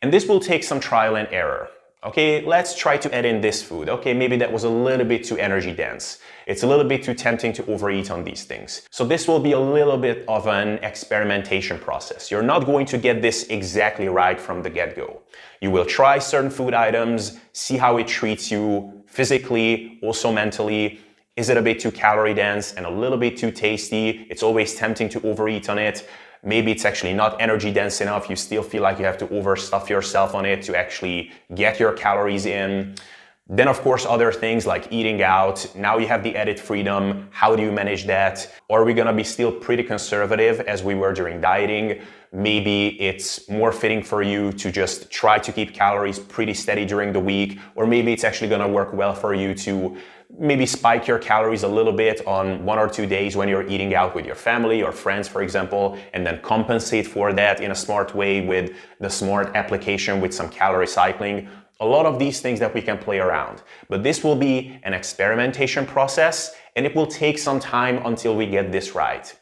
And 0.01 0.11
this 0.11 0.27
will 0.27 0.41
take 0.41 0.65
some 0.65 0.81
trial 0.81 1.17
and 1.17 1.29
error. 1.31 1.69
Okay, 2.05 2.45
let's 2.45 2.77
try 2.77 2.99
to 2.99 3.15
add 3.15 3.25
in 3.25 3.41
this 3.41 3.63
food. 3.63 3.89
Okay, 3.89 4.13
maybe 4.13 4.37
that 4.37 4.53
was 4.53 4.65
a 4.65 4.69
little 4.69 5.07
bit 5.07 5.25
too 5.25 5.39
energy 5.39 5.73
dense. 5.73 6.19
It's 6.47 6.63
a 6.63 6.67
little 6.67 6.85
bit 6.85 7.03
too 7.03 7.15
tempting 7.15 7.55
to 7.55 7.65
overeat 7.65 8.11
on 8.11 8.25
these 8.25 8.45
things. 8.45 8.87
So 8.91 9.07
this 9.07 9.27
will 9.27 9.41
be 9.41 9.53
a 9.53 9.59
little 9.59 9.97
bit 9.97 10.23
of 10.29 10.47
an 10.47 10.85
experimentation 10.85 11.79
process. 11.79 12.31
You're 12.31 12.43
not 12.43 12.67
going 12.67 12.85
to 12.87 12.99
get 12.99 13.23
this 13.23 13.45
exactly 13.45 14.09
right 14.09 14.39
from 14.39 14.63
the 14.63 14.69
get-go. 14.69 15.23
You 15.63 15.71
will 15.71 15.87
try 15.87 16.19
certain 16.19 16.51
food 16.51 16.75
items, 16.75 17.39
see 17.55 17.79
how 17.79 17.97
it 17.97 18.07
treats 18.07 18.51
you 18.51 19.03
physically, 19.07 19.99
also 20.03 20.31
mentally, 20.31 21.01
Is 21.37 21.49
it 21.49 21.57
a 21.57 21.63
bit 21.63 21.81
too 21.81 21.91
calorie 21.91 22.33
dense 22.33 22.75
and 22.75 22.87
a 22.87 22.91
little 22.91 23.19
bit 23.19 23.37
too 23.37 23.51
tasty? 23.51 24.25
It's 24.31 24.45
always 24.45 24.77
tempting 24.77 25.09
to 25.11 25.27
overeat 25.27 25.69
on 25.69 25.79
it. 25.79 26.09
Maybe 26.45 26.71
it's 26.71 26.85
actually 26.85 27.15
not 27.15 27.41
energy 27.41 27.73
dense 27.73 28.01
enough. 28.01 28.29
You 28.29 28.37
still 28.37 28.63
feel 28.63 28.83
like 28.83 28.99
you 28.99 29.05
have 29.07 29.19
to 29.19 29.27
overstuff 29.29 29.89
yourself 29.89 30.35
on 30.35 30.45
it 30.45 30.63
to 30.63 30.77
actually 30.77 31.33
get 31.55 31.81
your 31.81 31.93
calories 31.93 32.45
in. 32.45 32.95
Then, 33.49 33.69
of 33.69 33.81
course, 33.83 34.07
other 34.07 34.33
things 34.33 34.67
like 34.67 34.91
eating 34.91 35.23
out. 35.23 35.67
Now 35.75 35.99
you 35.99 36.07
have 36.07 36.23
the 36.23 36.35
edit 36.35 36.59
freedom. 36.59 37.29
How 37.31 37.55
do 37.55 37.63
you 37.63 37.73
manage 37.73 38.07
that? 38.07 38.51
Are 38.71 38.85
we 38.85 38.95
gonna 38.95 39.13
be 39.13 39.25
still 39.25 39.53
pretty 39.53 39.83
conservative 39.83 40.61
as 40.61 40.83
we 40.83 40.95
were 40.95 41.13
during 41.13 41.41
dieting? 41.43 42.01
Maybe 42.33 43.01
it's 43.01 43.49
more 43.49 43.71
fitting 43.71 44.03
for 44.03 44.23
you 44.23 44.53
to 44.53 44.73
just 44.73 45.11
try 45.11 45.39
to 45.39 45.53
keep 45.53 45.75
calories 45.75 46.19
pretty 46.19 46.55
steady 46.55 46.85
during 46.85 47.13
the 47.13 47.21
week, 47.21 47.59
or 47.75 47.87
maybe 47.87 48.13
it's 48.13 48.25
actually 48.25 48.49
gonna 48.49 48.69
work 48.69 48.93
well 48.93 49.15
for 49.15 49.35
you 49.35 49.55
to 49.57 49.97
maybe 50.39 50.67
spike 50.67 51.07
your 51.07 51.19
calories 51.19 51.63
a 51.63 51.69
little 51.69 51.93
bit 51.93 52.27
on 52.27 52.65
one 52.65 52.79
or 52.79 52.89
two 52.89 53.07
days 53.07 53.37
when 53.37 53.49
you're 53.49 53.67
eating 53.69 53.95
out 53.95 54.15
with 54.15 54.27
your 54.27 54.35
family 54.35 54.83
or 54.83 54.93
friends, 54.93 55.29
for 55.29 55.43
example, 55.43 55.99
and 56.13 56.27
then 56.27 56.41
compensate 56.43 57.07
for 57.07 57.33
that 57.33 57.61
in 57.61 57.71
a 57.71 57.75
smart 57.75 58.15
way 58.15 58.45
with 58.45 58.73
the 59.01 59.09
smart 59.11 59.55
application 59.55 60.21
with 60.21 60.35
some 60.35 60.49
calorie 60.49 60.87
cycling 60.87 61.49
a 61.81 61.87
lot 61.87 62.07
of 62.07 62.19
these 62.19 62.41
things 62.41 62.61
that 62.61 62.73
we 62.73 62.81
can 62.81 62.99
play 62.99 63.19
around. 63.19 63.63
But 63.89 64.03
this 64.03 64.23
will 64.23 64.37
be 64.37 64.79
an 64.85 64.95
experimentation 64.95 65.87
process 65.87 66.55
and 66.77 66.87
it 66.87 66.95
will 66.95 67.07
take 67.07 67.39
some 67.39 67.61
time 67.61 68.05
until 68.07 68.37
we 68.37 68.47
get 68.47 68.73
this 68.73 68.95
right. 68.95 69.35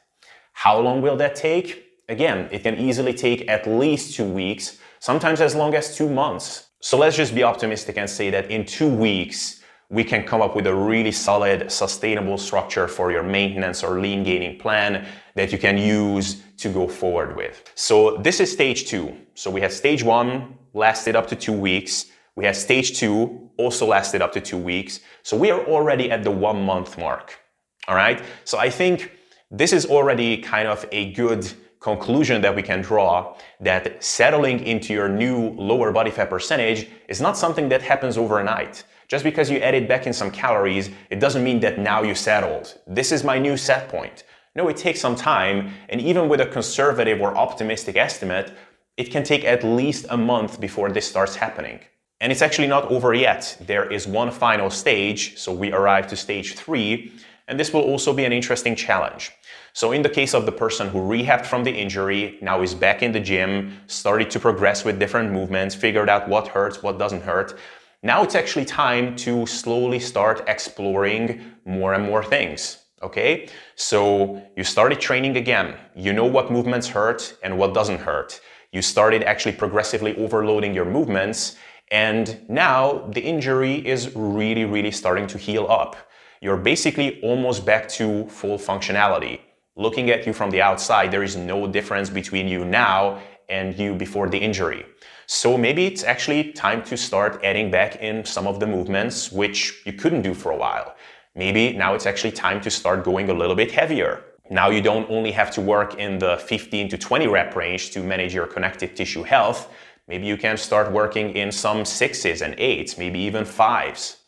How 0.53 0.79
long 0.79 1.03
will 1.03 1.17
that 1.17 1.35
take? 1.35 1.85
Again, 2.09 2.49
it 2.51 2.63
can 2.63 2.77
easily 2.77 3.15
take 3.15 3.49
at 3.49 3.67
least 3.67 4.17
two 4.17 4.25
weeks, 4.25 4.79
sometimes 4.99 5.41
as 5.41 5.55
long 5.55 5.75
as 5.75 5.97
two 5.97 6.09
months. 6.09 6.69
So 6.81 6.99
let's 6.99 7.17
just 7.17 7.35
be 7.35 7.43
optimistic 7.43 7.97
and 7.97 8.09
say 8.09 8.29
that 8.31 8.51
in 8.51 8.67
two 8.67 8.89
weeks, 8.89 9.62
we 9.93 10.03
can 10.03 10.25
come 10.25 10.41
up 10.41 10.57
with 10.57 10.67
a 10.67 10.75
really 10.75 11.13
solid, 11.13 11.71
sustainable 11.71 12.39
structure 12.39 12.89
for 12.89 13.13
your 13.13 13.23
maintenance 13.23 13.85
or 13.85 14.01
lean 14.01 14.25
gaining 14.25 14.59
plan 14.59 15.07
that 15.35 15.53
you 15.53 15.59
can 15.59 15.77
use 15.77 16.43
to 16.57 16.71
go 16.71 16.89
forward 16.89 17.37
with. 17.37 17.63
So 17.75 18.17
this 18.17 18.41
is 18.41 18.51
stage 18.51 18.87
two. 18.87 19.15
So 19.35 19.51
we 19.51 19.61
had 19.61 19.71
stage 19.71 20.03
one, 20.03 20.57
lasted 20.73 21.15
up 21.15 21.27
to 21.27 21.37
two 21.37 21.53
weeks. 21.53 22.07
We 22.37 22.47
had 22.47 22.57
stage 22.57 22.99
two, 22.99 23.51
also 23.59 23.87
lasted 23.87 24.23
up 24.23 24.33
to 24.33 24.41
two 24.41 24.57
weeks. 24.57 25.01
So 25.23 25.37
we 25.37 25.51
are 25.51 25.63
already 25.67 26.11
at 26.11 26.25
the 26.25 26.31
one 26.31 26.63
month 26.65 26.97
mark. 26.97 27.39
All 27.87 27.95
right. 27.95 28.23
So 28.45 28.59
I 28.59 28.71
think 28.71 29.13
this 29.51 29.75
is 29.75 29.85
already 29.85 30.39
kind 30.39 30.69
of 30.69 30.87
a 30.91 31.13
good 31.13 31.53
conclusion 31.83 32.41
that 32.41 32.55
we 32.55 32.63
can 32.63 32.81
draw 32.81 33.37
that 33.61 34.03
settling 34.03 34.61
into 34.61 34.95
your 34.95 35.09
new 35.09 35.51
lower 35.51 35.91
body 35.91 36.11
fat 36.11 36.31
percentage 36.31 36.89
is 37.09 37.21
not 37.21 37.37
something 37.37 37.69
that 37.69 37.83
happens 37.83 38.17
overnight. 38.17 38.85
Just 39.09 39.25
because 39.25 39.51
you 39.51 39.59
added 39.59 39.89
back 39.89 40.07
in 40.07 40.13
some 40.13 40.31
calories, 40.31 40.91
it 41.11 41.19
doesn't 41.21 41.43
mean 41.45 41.61
that 41.61 41.79
now 41.79 42.03
you 42.03 42.15
settled. 42.15 42.79
This 42.87 43.13
is 43.13 43.25
my 43.25 43.39
new 43.39 43.57
set 43.57 43.89
point. 43.89 44.23
No, 44.55 44.69
it 44.69 44.77
takes 44.77 45.01
some 45.01 45.17
time, 45.17 45.73
and 45.89 46.01
even 46.01 46.29
with 46.29 46.41
a 46.41 46.47
conservative 46.47 47.21
or 47.21 47.37
optimistic 47.37 47.97
estimate, 47.97 48.53
it 48.97 49.11
can 49.11 49.25
take 49.25 49.45
at 49.45 49.65
least 49.65 50.07
a 50.11 50.17
month 50.17 50.61
before 50.61 50.91
this 50.91 51.09
starts 51.09 51.35
happening. 51.35 51.81
And 52.21 52.31
it's 52.31 52.43
actually 52.43 52.69
not 52.69 52.85
over 52.85 53.13
yet. 53.13 53.57
There 53.61 53.91
is 53.91 54.07
one 54.07 54.31
final 54.31 54.71
stage, 54.71 55.37
so 55.37 55.53
we 55.53 55.73
arrive 55.73 56.07
to 56.09 56.17
stage 56.17 56.55
three, 56.55 57.13
and 57.49 57.59
this 57.59 57.73
will 57.73 57.83
also 57.83 58.13
be 58.13 58.25
an 58.25 58.33
interesting 58.33 58.75
challenge. 58.75 59.33
So 59.73 59.93
in 59.93 60.03
the 60.03 60.09
case 60.09 60.35
of 60.35 60.47
the 60.47 60.53
person 60.53 60.89
who 60.89 60.99
rehabbed 60.99 61.47
from 61.47 61.65
the 61.65 61.73
injury, 61.73 62.39
now 62.43 62.63
is 62.63 62.75
back 62.75 63.03
in 63.03 63.13
the 63.13 63.21
gym, 63.21 63.79
started 63.87 64.31
to 64.31 64.41
progress 64.41 64.85
with 64.85 64.99
different 64.99 65.33
movements, 65.33 65.75
figured 65.75 66.09
out 66.09 66.29
what 66.29 66.49
hurts, 66.49 66.83
what 66.83 66.99
doesn't 66.99 67.23
hurt, 67.23 67.59
now 68.03 68.23
it's 68.23 68.35
actually 68.35 68.65
time 68.65 69.15
to 69.17 69.47
slowly 69.47 70.01
start 70.01 70.43
exploring 70.49 71.41
more 71.65 71.95
and 71.95 72.05
more 72.05 72.25
things. 72.25 72.79
Okay? 73.03 73.49
So 73.77 74.43
you 74.57 74.65
started 74.65 75.01
training 75.01 75.37
again. 75.37 75.77
You 75.95 76.13
know 76.13 76.27
what 76.27 76.51
movements 76.51 76.89
hurt 76.89 77.37
and 77.43 77.59
what 77.59 77.75
doesn't 77.75 78.01
hurt. 78.01 78.41
You 78.73 78.83
started 78.83 79.23
actually 79.23 79.53
progressively 79.53 80.17
overloading 80.17 80.75
your 80.75 80.85
movements 80.85 81.57
and 81.93 82.41
now 82.49 83.07
the 83.11 83.21
injury 83.21 83.87
is 83.87 84.17
really, 84.17 84.65
really 84.65 84.91
starting 84.91 85.27
to 85.29 85.39
heal 85.39 85.67
up. 85.69 85.95
You're 86.43 86.57
basically 86.57 87.21
almost 87.23 87.65
back 87.65 87.89
to 87.91 88.27
full 88.29 88.59
functionality. 88.59 89.39
Looking 89.77 90.11
at 90.11 90.27
you 90.27 90.33
from 90.33 90.51
the 90.51 90.61
outside, 90.61 91.13
there 91.13 91.23
is 91.23 91.37
no 91.37 91.69
difference 91.69 92.11
between 92.11 92.49
you 92.49 92.65
now 92.65 93.23
and 93.49 93.79
you 93.79 93.95
before 93.95 94.29
the 94.29 94.39
injury. 94.39 94.85
So 95.27 95.57
maybe 95.57 95.87
it's 95.87 96.03
actually 96.03 96.53
time 96.53 96.83
to 96.85 96.97
start 96.97 97.41
adding 97.45 97.71
back 97.71 98.03
in 98.03 98.25
some 98.25 98.49
of 98.49 98.59
the 98.59 98.67
movements 98.67 99.31
which 99.31 99.83
you 99.87 99.93
couldn't 99.93 100.23
do 100.23 100.35
for 100.35 100.51
a 100.51 100.57
while. 100.57 100.97
Maybe 101.37 101.75
now 101.75 101.95
it's 101.95 102.07
actually 102.07 102.33
time 102.33 102.61
to 102.63 102.71
start 102.71 103.05
going 103.05 103.31
a 103.31 103.35
little 103.35 103.55
bit 103.55 103.71
heavier. 103.71 104.25
Now 104.51 104.69
you 104.69 104.83
don't 104.83 105.09
only 105.09 105.31
have 105.31 105.53
to 105.53 105.61
work 105.61 105.95
in 105.95 106.19
the 106.19 106.39
15 106.39 106.89
to 106.89 106.99
20 106.99 107.29
rep 107.29 107.55
range 107.55 107.93
to 107.93 108.03
manage 108.03 108.35
your 108.35 108.49
connective 108.49 108.97
tissue 108.97 109.23
health, 109.23 109.71
Maybe 110.09 110.27
you 110.27 110.37
can 110.37 110.57
start 110.57 110.91
working 110.91 111.37
in 111.37 111.53
some 111.53 111.85
sixes 111.85 112.43
and 112.43 112.55
eights, 112.59 112.99
maybe 112.99 113.21
even 113.21 113.45
fives. 113.45 114.22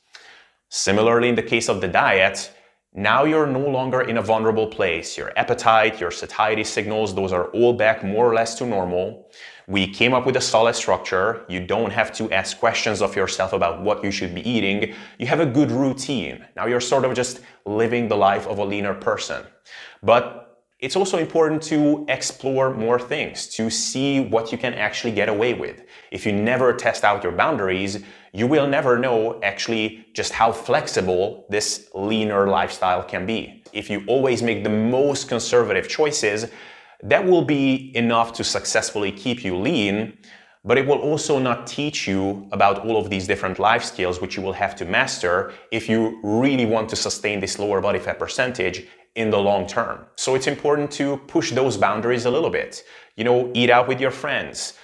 Similarly, 0.70 1.28
in 1.28 1.34
the 1.34 1.42
case 1.42 1.68
of 1.68 1.80
the 1.80 1.88
diet, 1.88 2.50
now 2.96 3.24
you're 3.24 3.46
no 3.48 3.58
longer 3.58 4.02
in 4.02 4.18
a 4.18 4.22
vulnerable 4.22 4.68
place. 4.68 5.18
Your 5.18 5.36
appetite, 5.36 6.00
your 6.00 6.12
satiety 6.12 6.62
signals, 6.62 7.12
those 7.12 7.32
are 7.32 7.46
all 7.46 7.72
back 7.72 8.04
more 8.04 8.30
or 8.30 8.34
less 8.34 8.54
to 8.56 8.66
normal. 8.66 9.30
We 9.66 9.88
came 9.88 10.14
up 10.14 10.26
with 10.26 10.36
a 10.36 10.40
solid 10.40 10.74
structure. 10.74 11.44
You 11.48 11.66
don't 11.66 11.90
have 11.90 12.12
to 12.14 12.30
ask 12.30 12.56
questions 12.58 13.02
of 13.02 13.16
yourself 13.16 13.52
about 13.52 13.82
what 13.82 14.04
you 14.04 14.12
should 14.12 14.32
be 14.32 14.48
eating. 14.48 14.94
You 15.18 15.26
have 15.26 15.40
a 15.40 15.46
good 15.46 15.72
routine. 15.72 16.44
Now 16.54 16.66
you're 16.66 16.80
sort 16.80 17.04
of 17.04 17.14
just 17.14 17.40
living 17.66 18.06
the 18.06 18.16
life 18.16 18.46
of 18.46 18.58
a 18.58 18.64
leaner 18.64 18.94
person. 18.94 19.44
But 20.02 20.43
it's 20.84 20.96
also 20.96 21.16
important 21.16 21.62
to 21.62 22.04
explore 22.08 22.74
more 22.74 23.00
things, 23.00 23.46
to 23.46 23.70
see 23.70 24.20
what 24.20 24.52
you 24.52 24.58
can 24.58 24.74
actually 24.74 25.12
get 25.12 25.30
away 25.30 25.54
with. 25.54 25.82
If 26.10 26.26
you 26.26 26.32
never 26.32 26.74
test 26.74 27.04
out 27.04 27.22
your 27.22 27.32
boundaries, 27.32 28.04
you 28.34 28.46
will 28.46 28.66
never 28.66 28.98
know 28.98 29.40
actually 29.42 30.06
just 30.12 30.34
how 30.34 30.52
flexible 30.52 31.46
this 31.48 31.88
leaner 31.94 32.48
lifestyle 32.48 33.02
can 33.02 33.24
be. 33.24 33.62
If 33.72 33.88
you 33.88 34.04
always 34.06 34.42
make 34.42 34.62
the 34.62 34.68
most 34.68 35.26
conservative 35.26 35.88
choices, 35.88 36.50
that 37.02 37.24
will 37.24 37.46
be 37.46 37.90
enough 37.96 38.34
to 38.34 38.44
successfully 38.44 39.10
keep 39.10 39.42
you 39.42 39.56
lean, 39.56 40.18
but 40.66 40.76
it 40.76 40.86
will 40.86 40.98
also 40.98 41.38
not 41.38 41.66
teach 41.66 42.06
you 42.06 42.46
about 42.52 42.84
all 42.84 42.98
of 42.98 43.08
these 43.08 43.26
different 43.26 43.58
life 43.58 43.84
skills 43.84 44.20
which 44.20 44.36
you 44.36 44.42
will 44.42 44.52
have 44.52 44.76
to 44.76 44.84
master 44.84 45.54
if 45.70 45.88
you 45.88 46.20
really 46.22 46.66
want 46.66 46.90
to 46.90 46.96
sustain 46.96 47.40
this 47.40 47.58
lower 47.58 47.80
body 47.80 47.98
fat 47.98 48.18
percentage 48.18 48.86
in 49.14 49.30
the 49.30 49.38
long 49.38 49.66
term. 49.66 50.04
So 50.16 50.34
it's 50.34 50.46
important 50.46 50.90
to 50.92 51.18
push 51.28 51.52
those 51.52 51.76
boundaries 51.76 52.24
a 52.24 52.30
little 52.30 52.50
bit. 52.50 52.82
You 53.16 53.24
know, 53.24 53.50
eat 53.54 53.70
out 53.70 53.86
with 53.86 54.00
your 54.00 54.10
friends, 54.10 54.74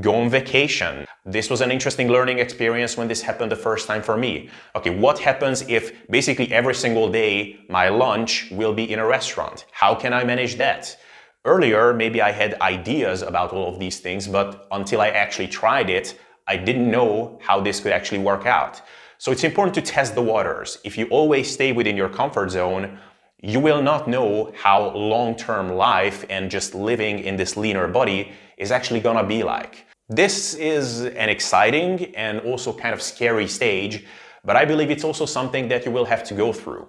go 0.00 0.14
on 0.16 0.28
vacation. 0.28 1.06
This 1.24 1.48
was 1.48 1.60
an 1.60 1.70
interesting 1.70 2.08
learning 2.08 2.38
experience 2.38 2.96
when 2.96 3.08
this 3.08 3.22
happened 3.22 3.52
the 3.52 3.56
first 3.56 3.86
time 3.86 4.02
for 4.02 4.16
me. 4.16 4.50
Okay, 4.74 4.90
what 4.90 5.18
happens 5.18 5.62
if 5.68 6.08
basically 6.08 6.52
every 6.52 6.74
single 6.74 7.10
day 7.10 7.58
my 7.68 7.88
lunch 7.88 8.50
will 8.50 8.74
be 8.74 8.90
in 8.92 8.98
a 8.98 9.06
restaurant? 9.06 9.66
How 9.72 9.94
can 9.94 10.12
I 10.12 10.24
manage 10.24 10.56
that? 10.56 10.96
Earlier, 11.44 11.94
maybe 11.94 12.20
I 12.20 12.32
had 12.32 12.60
ideas 12.60 13.22
about 13.22 13.52
all 13.52 13.72
of 13.72 13.78
these 13.78 14.00
things, 14.00 14.26
but 14.26 14.66
until 14.72 15.00
I 15.00 15.08
actually 15.08 15.48
tried 15.48 15.88
it, 15.88 16.18
I 16.46 16.56
didn't 16.56 16.90
know 16.90 17.38
how 17.40 17.60
this 17.60 17.80
could 17.80 17.92
actually 17.92 18.18
work 18.18 18.44
out. 18.44 18.82
So 19.18 19.32
it's 19.32 19.44
important 19.44 19.74
to 19.74 19.82
test 19.82 20.14
the 20.14 20.22
waters. 20.22 20.78
If 20.84 20.96
you 20.96 21.06
always 21.06 21.50
stay 21.50 21.72
within 21.72 21.96
your 21.96 22.08
comfort 22.08 22.50
zone, 22.50 22.98
you 23.40 23.60
will 23.60 23.82
not 23.82 24.08
know 24.08 24.52
how 24.56 24.90
long-term 24.90 25.70
life 25.70 26.24
and 26.28 26.50
just 26.50 26.74
living 26.74 27.20
in 27.20 27.36
this 27.36 27.56
leaner 27.56 27.86
body 27.86 28.32
is 28.56 28.72
actually 28.72 29.00
gonna 29.00 29.24
be 29.24 29.42
like. 29.42 29.86
This 30.08 30.54
is 30.54 31.02
an 31.02 31.28
exciting 31.28 32.14
and 32.16 32.40
also 32.40 32.72
kind 32.72 32.94
of 32.94 33.02
scary 33.02 33.46
stage, 33.46 34.06
but 34.44 34.56
I 34.56 34.64
believe 34.64 34.90
it's 34.90 35.04
also 35.04 35.26
something 35.26 35.68
that 35.68 35.84
you 35.84 35.92
will 35.92 36.06
have 36.06 36.24
to 36.24 36.34
go 36.34 36.52
through. 36.52 36.88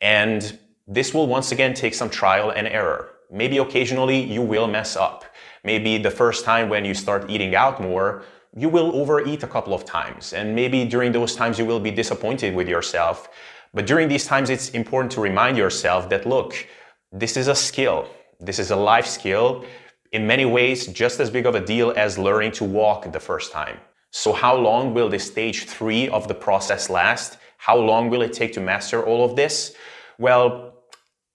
And 0.00 0.58
this 0.86 1.12
will 1.12 1.26
once 1.26 1.50
again 1.50 1.74
take 1.74 1.94
some 1.94 2.10
trial 2.10 2.50
and 2.50 2.68
error. 2.68 3.10
Maybe 3.30 3.58
occasionally 3.58 4.20
you 4.22 4.42
will 4.42 4.68
mess 4.68 4.96
up. 4.96 5.24
Maybe 5.64 5.98
the 5.98 6.10
first 6.10 6.44
time 6.44 6.68
when 6.68 6.84
you 6.84 6.94
start 6.94 7.28
eating 7.28 7.54
out 7.54 7.80
more, 7.80 8.22
you 8.56 8.68
will 8.68 8.94
overeat 8.94 9.42
a 9.42 9.46
couple 9.46 9.74
of 9.74 9.84
times. 9.84 10.32
And 10.32 10.54
maybe 10.54 10.84
during 10.84 11.12
those 11.12 11.34
times 11.34 11.58
you 11.58 11.66
will 11.66 11.80
be 11.80 11.90
disappointed 11.90 12.54
with 12.54 12.68
yourself. 12.68 13.28
But 13.74 13.86
during 13.86 14.08
these 14.08 14.26
times, 14.26 14.50
it's 14.50 14.70
important 14.70 15.12
to 15.12 15.20
remind 15.20 15.56
yourself 15.56 16.08
that 16.08 16.26
look, 16.26 16.66
this 17.12 17.36
is 17.36 17.48
a 17.48 17.54
skill. 17.54 18.08
This 18.40 18.58
is 18.58 18.70
a 18.70 18.76
life 18.76 19.06
skill. 19.06 19.64
In 20.12 20.26
many 20.26 20.44
ways, 20.44 20.86
just 20.86 21.20
as 21.20 21.30
big 21.30 21.46
of 21.46 21.54
a 21.54 21.60
deal 21.60 21.92
as 21.96 22.18
learning 22.18 22.52
to 22.52 22.64
walk 22.64 23.12
the 23.12 23.20
first 23.20 23.52
time. 23.52 23.78
So, 24.10 24.32
how 24.32 24.56
long 24.56 24.94
will 24.94 25.08
this 25.08 25.26
stage 25.26 25.64
three 25.64 26.08
of 26.08 26.28
the 26.28 26.34
process 26.34 26.88
last? 26.88 27.38
How 27.58 27.76
long 27.76 28.08
will 28.08 28.22
it 28.22 28.32
take 28.32 28.52
to 28.54 28.60
master 28.60 29.04
all 29.04 29.24
of 29.24 29.36
this? 29.36 29.74
Well, 30.18 30.74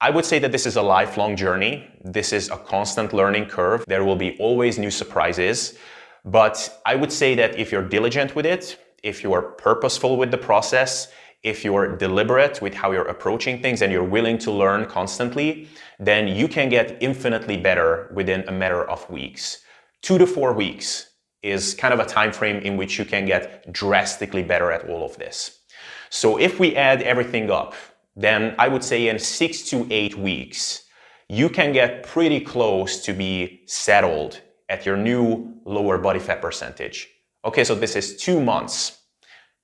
I 0.01 0.09
would 0.09 0.25
say 0.25 0.39
that 0.39 0.51
this 0.51 0.65
is 0.65 0.75
a 0.75 0.81
lifelong 0.81 1.35
journey. 1.35 1.87
This 2.03 2.33
is 2.33 2.49
a 2.49 2.57
constant 2.57 3.13
learning 3.13 3.45
curve. 3.45 3.85
There 3.87 4.03
will 4.03 4.15
be 4.15 4.35
always 4.39 4.79
new 4.79 4.91
surprises. 4.91 5.77
But 6.25 6.81
I 6.85 6.95
would 6.95 7.11
say 7.11 7.35
that 7.35 7.57
if 7.57 7.71
you're 7.71 7.87
diligent 7.87 8.35
with 8.35 8.45
it, 8.45 8.79
if 9.03 9.23
you 9.23 9.33
are 9.33 9.41
purposeful 9.41 10.17
with 10.17 10.31
the 10.31 10.37
process, 10.37 11.09
if 11.43 11.63
you're 11.65 11.95
deliberate 11.97 12.61
with 12.61 12.73
how 12.73 12.91
you're 12.91 13.07
approaching 13.07 13.61
things 13.61 13.81
and 13.81 13.91
you're 13.91 14.03
willing 14.03 14.37
to 14.39 14.51
learn 14.51 14.85
constantly, 14.85 15.67
then 15.99 16.27
you 16.27 16.47
can 16.47 16.69
get 16.69 16.97
infinitely 17.01 17.57
better 17.57 18.09
within 18.13 18.43
a 18.47 18.51
matter 18.51 18.89
of 18.89 19.07
weeks. 19.09 19.59
Two 20.01 20.17
to 20.17 20.25
four 20.25 20.53
weeks 20.53 21.11
is 21.41 21.73
kind 21.73 21.93
of 21.93 21.99
a 21.99 22.05
time 22.05 22.31
frame 22.31 22.57
in 22.57 22.77
which 22.77 22.97
you 22.97 23.05
can 23.05 23.25
get 23.25 23.71
drastically 23.71 24.41
better 24.41 24.71
at 24.71 24.89
all 24.89 25.03
of 25.05 25.17
this. 25.17 25.59
So 26.09 26.37
if 26.37 26.59
we 26.59 26.75
add 26.75 27.01
everything 27.01 27.51
up, 27.51 27.75
then 28.15 28.55
I 28.57 28.67
would 28.67 28.83
say 28.83 29.09
in 29.09 29.19
six 29.19 29.63
to 29.69 29.85
eight 29.89 30.15
weeks, 30.15 30.85
you 31.27 31.49
can 31.49 31.73
get 31.73 32.03
pretty 32.03 32.39
close 32.39 33.01
to 33.01 33.13
be 33.13 33.61
settled 33.65 34.39
at 34.69 34.85
your 34.85 34.95
new 34.95 35.55
lower 35.65 35.97
body 35.97 36.19
fat 36.19 36.41
percentage. 36.41 37.09
Okay, 37.43 37.63
so 37.63 37.75
this 37.75 37.95
is 37.95 38.15
two 38.15 38.39
months, 38.39 38.99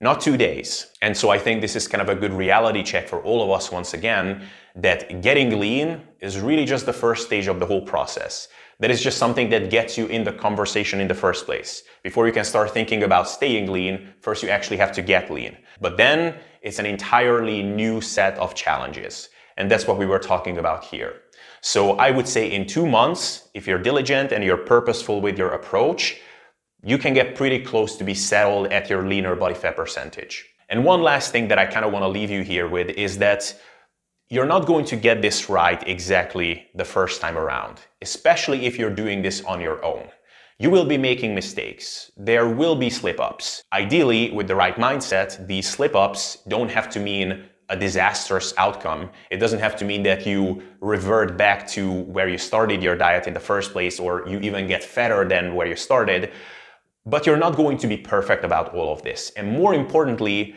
not 0.02 0.22
two 0.22 0.38
days. 0.38 0.88
And 1.02 1.16
so 1.16 1.30
I 1.30 1.38
think 1.38 1.62
this 1.62 1.76
is 1.76 1.88
kind 1.88 2.02
of 2.02 2.10
a 2.10 2.16
good 2.16 2.34
reality 2.34 2.84
check 2.84 3.08
for 3.08 3.22
all 3.22 3.44
of 3.44 3.50
us 3.50 3.72
once 3.72 3.94
again 3.94 4.48
that 4.76 5.22
getting 5.22 5.60
lean 5.60 6.02
is 6.22 6.40
really 6.40 6.66
just 6.66 6.86
the 6.86 6.94
first 6.94 7.26
stage 7.26 7.48
of 7.48 7.60
the 7.60 7.66
whole 7.66 7.82
process. 7.82 8.48
That 8.80 8.92
is 8.92 9.02
just 9.02 9.18
something 9.18 9.50
that 9.50 9.70
gets 9.70 9.98
you 9.98 10.08
in 10.08 10.24
the 10.24 10.32
conversation 10.32 11.02
in 11.02 11.10
the 11.10 11.14
first 11.14 11.46
place. 11.46 11.84
Before 12.02 12.28
you 12.28 12.34
can 12.34 12.46
start 12.46 12.72
thinking 12.72 13.04
about 13.04 13.28
staying 13.28 13.70
lean, 13.70 14.14
first 14.22 14.42
you 14.42 14.50
actually 14.50 14.78
have 14.78 14.94
to 14.94 15.02
get 15.02 15.30
lean. 15.30 15.58
But 15.82 15.98
then 15.98 16.36
it's 16.62 16.80
an 16.80 16.86
entirely 16.86 17.62
new 17.62 18.00
set 18.00 18.38
of 18.38 18.56
challenges. 18.56 19.30
And 19.58 19.70
that's 19.70 19.86
what 19.86 19.98
we 19.98 20.06
were 20.06 20.20
talking 20.20 20.58
about 20.58 20.86
here. 20.86 21.24
So 21.60 21.98
I 21.98 22.12
would 22.12 22.28
say 22.28 22.50
in 22.50 22.66
two 22.66 22.88
months, 22.88 23.50
if 23.54 23.68
you're 23.68 23.80
diligent 23.82 24.32
and 24.32 24.46
you're 24.46 24.56
purposeful 24.56 25.20
with 25.20 25.38
your 25.38 25.50
approach, 25.50 26.22
you 26.84 26.98
can 26.98 27.14
get 27.14 27.36
pretty 27.36 27.60
close 27.60 27.98
to 27.98 28.04
be 28.04 28.14
settled 28.14 28.68
at 28.68 28.90
your 28.90 29.08
leaner 29.08 29.36
body 29.36 29.56
fat 29.56 29.76
percentage. 29.76 30.46
And 30.70 30.86
one 30.86 31.02
last 31.02 31.32
thing 31.32 31.48
that 31.48 31.58
I 31.58 31.66
kind 31.66 31.86
of 31.86 31.92
want 31.92 32.04
to 32.04 32.08
leave 32.08 32.30
you 32.30 32.44
here 32.44 32.68
with 32.68 32.90
is 32.90 33.18
that 33.18 33.54
you're 34.30 34.46
not 34.46 34.68
going 34.68 34.86
to 34.86 34.96
get 34.96 35.22
this 35.22 35.50
right 35.50 35.82
exactly 35.88 36.68
the 36.76 36.86
first 36.86 37.20
time 37.20 37.38
around, 37.38 37.80
especially 38.02 38.66
if 38.66 38.78
you're 38.78 38.94
doing 38.94 39.22
this 39.22 39.44
on 39.46 39.60
your 39.60 39.84
own. 39.84 40.08
You 40.60 40.70
will 40.70 40.86
be 40.86 40.98
making 40.98 41.34
mistakes. 41.34 42.12
There 42.16 42.48
will 42.48 42.76
be 42.76 42.90
slip 42.90 43.20
ups. 43.20 43.64
Ideally, 43.74 44.30
with 44.32 44.48
the 44.48 44.56
right 44.56 44.76
mindset, 44.76 45.48
these 45.48 45.68
slip 45.68 45.96
ups 45.96 46.40
don't 46.48 46.70
have 46.70 46.90
to 46.92 47.00
mean 47.00 47.46
a 47.70 47.78
disastrous 47.78 48.54
outcome. 48.58 49.10
It 49.32 49.38
doesn't 49.38 49.60
have 49.60 49.76
to 49.78 49.86
mean 49.86 50.04
that 50.04 50.26
you 50.26 50.62
revert 50.82 51.38
back 51.38 51.68
to 51.70 52.02
where 52.02 52.28
you 52.28 52.38
started 52.38 52.84
your 52.84 52.96
diet 52.96 53.26
in 53.26 53.34
the 53.34 53.40
first 53.40 53.72
place 53.72 54.00
or 54.00 54.28
you 54.28 54.40
even 54.40 54.68
get 54.68 54.84
fatter 54.84 55.28
than 55.28 55.56
where 55.56 55.68
you 55.68 55.76
started. 55.76 56.32
But 57.06 57.26
you're 57.26 57.38
not 57.38 57.56
going 57.56 57.78
to 57.80 57.88
be 57.88 57.98
perfect 57.98 58.44
about 58.44 58.74
all 58.74 58.92
of 58.92 59.02
this. 59.02 59.32
And 59.38 59.52
more 59.52 59.74
importantly, 59.74 60.56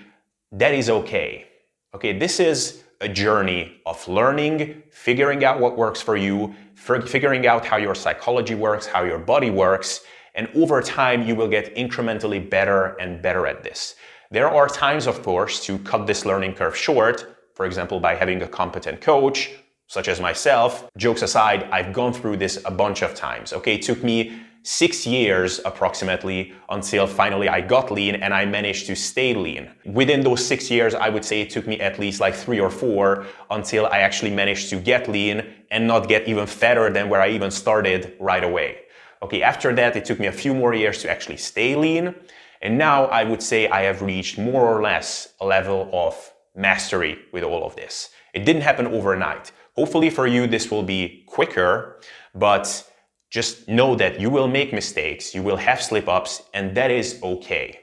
that 0.53 0.75
is 0.75 0.91
okay. 0.91 1.47
Okay, 1.95 2.19
this 2.19 2.41
is 2.41 2.83
a 3.01 3.09
journey 3.09 3.81
of 3.85 4.07
learning, 4.07 4.83
figuring 4.91 5.45
out 5.45 5.61
what 5.61 5.77
works 5.77 6.01
for 6.01 6.17
you, 6.17 6.55
figuring 6.75 7.47
out 7.47 7.65
how 7.65 7.77
your 7.77 7.95
psychology 7.95 8.55
works, 8.55 8.87
how 8.87 9.03
your 9.03 9.19
body 9.19 9.51
works, 9.51 10.01
and 10.35 10.49
over 10.55 10.81
time 10.81 11.23
you 11.27 11.35
will 11.35 11.49
get 11.49 11.75
incrementally 11.75 12.49
better 12.49 12.97
and 13.01 13.21
better 13.21 13.47
at 13.47 13.63
this. 13.63 13.97
There 14.31 14.49
are 14.49 14.69
times, 14.69 15.07
of 15.07 15.23
course, 15.23 15.63
to 15.67 15.79
cut 15.81 16.07
this 16.07 16.25
learning 16.25 16.55
curve 16.55 16.77
short, 16.77 17.51
for 17.55 17.67
example, 17.67 18.01
by 18.01 18.15
having 18.15 18.41
a 18.43 18.49
competent 18.49 19.01
coach, 19.01 19.51
such 19.89 20.09
as 20.09 20.21
myself. 20.21 20.89
Jokes 20.97 21.21
aside, 21.21 21.65
I've 21.71 21.93
gone 21.93 22.15
through 22.15 22.39
this 22.39 22.63
a 22.65 22.71
bunch 22.71 23.03
of 23.03 23.15
times. 23.15 23.53
Okay, 23.53 23.75
it 23.75 23.83
took 23.83 24.03
me 24.03 24.41
six 24.63 25.07
years 25.07 25.61
approximately 25.65 26.53
until 26.71 27.07
finally 27.07 27.49
I 27.49 27.61
got 27.61 27.91
lean 27.91 28.15
and 28.17 28.33
I 28.33 28.45
managed 28.45 28.87
to 28.87 28.95
stay 28.97 29.35
lean. 29.35 29.71
Within 29.85 30.21
those 30.21 30.45
six 30.45 30.71
years, 30.71 30.95
I 30.95 31.09
would 31.09 31.25
say 31.25 31.41
it 31.41 31.51
took 31.51 31.67
me 31.67 31.81
at 31.81 31.99
least 31.99 32.21
like 32.21 32.35
three 32.35 32.61
or 32.61 32.71
four 32.71 33.27
until 33.51 33.87
I 33.87 33.99
actually 33.99 34.31
managed 34.31 34.71
to 34.71 34.77
get 34.77 35.09
lean 35.09 35.43
and 35.71 35.87
not 35.87 36.09
get 36.09 36.29
even 36.29 36.47
fatter 36.47 36.91
than 36.91 37.09
where 37.09 37.21
I 37.21 37.31
even 37.31 37.51
started 37.51 38.17
right 38.21 38.45
away. 38.45 38.79
Okay, 39.23 39.43
after 39.43 39.75
that, 39.75 39.97
it 39.97 40.05
took 40.05 40.19
me 40.19 40.27
a 40.27 40.33
few 40.33 40.55
more 40.55 40.75
years 40.75 41.03
to 41.03 41.11
actually 41.11 41.37
stay 41.37 41.75
lean. 41.77 42.15
And 42.61 42.79
now 42.79 43.07
I 43.07 43.25
would 43.25 43.43
say 43.43 43.69
I 43.69 43.83
have 43.83 44.03
reached 44.03 44.39
more 44.39 44.65
or 44.65 44.83
less 44.83 45.35
a 45.41 45.47
level 45.47 45.91
of 45.93 46.33
mastery 46.55 47.19
with 47.33 47.43
all 47.43 47.65
of 47.65 47.75
this. 47.75 48.11
It 48.35 48.45
didn't 48.45 48.63
happen 48.63 48.87
overnight. 48.87 49.53
Hopefully 49.75 50.11
for 50.11 50.27
you, 50.27 50.47
this 50.47 50.71
will 50.71 50.83
be 50.83 51.25
quicker, 51.27 52.01
but 52.35 52.89
just 53.33 53.67
know 53.67 53.97
that 53.97 54.21
you 54.21 54.29
will 54.29 54.47
make 54.47 54.75
mistakes, 54.75 55.35
you 55.35 55.43
will 55.43 55.57
have 55.57 55.83
slip 55.83 56.07
ups, 56.07 56.43
and 56.53 56.75
that 56.77 56.91
is 56.91 57.19
okay. 57.23 57.81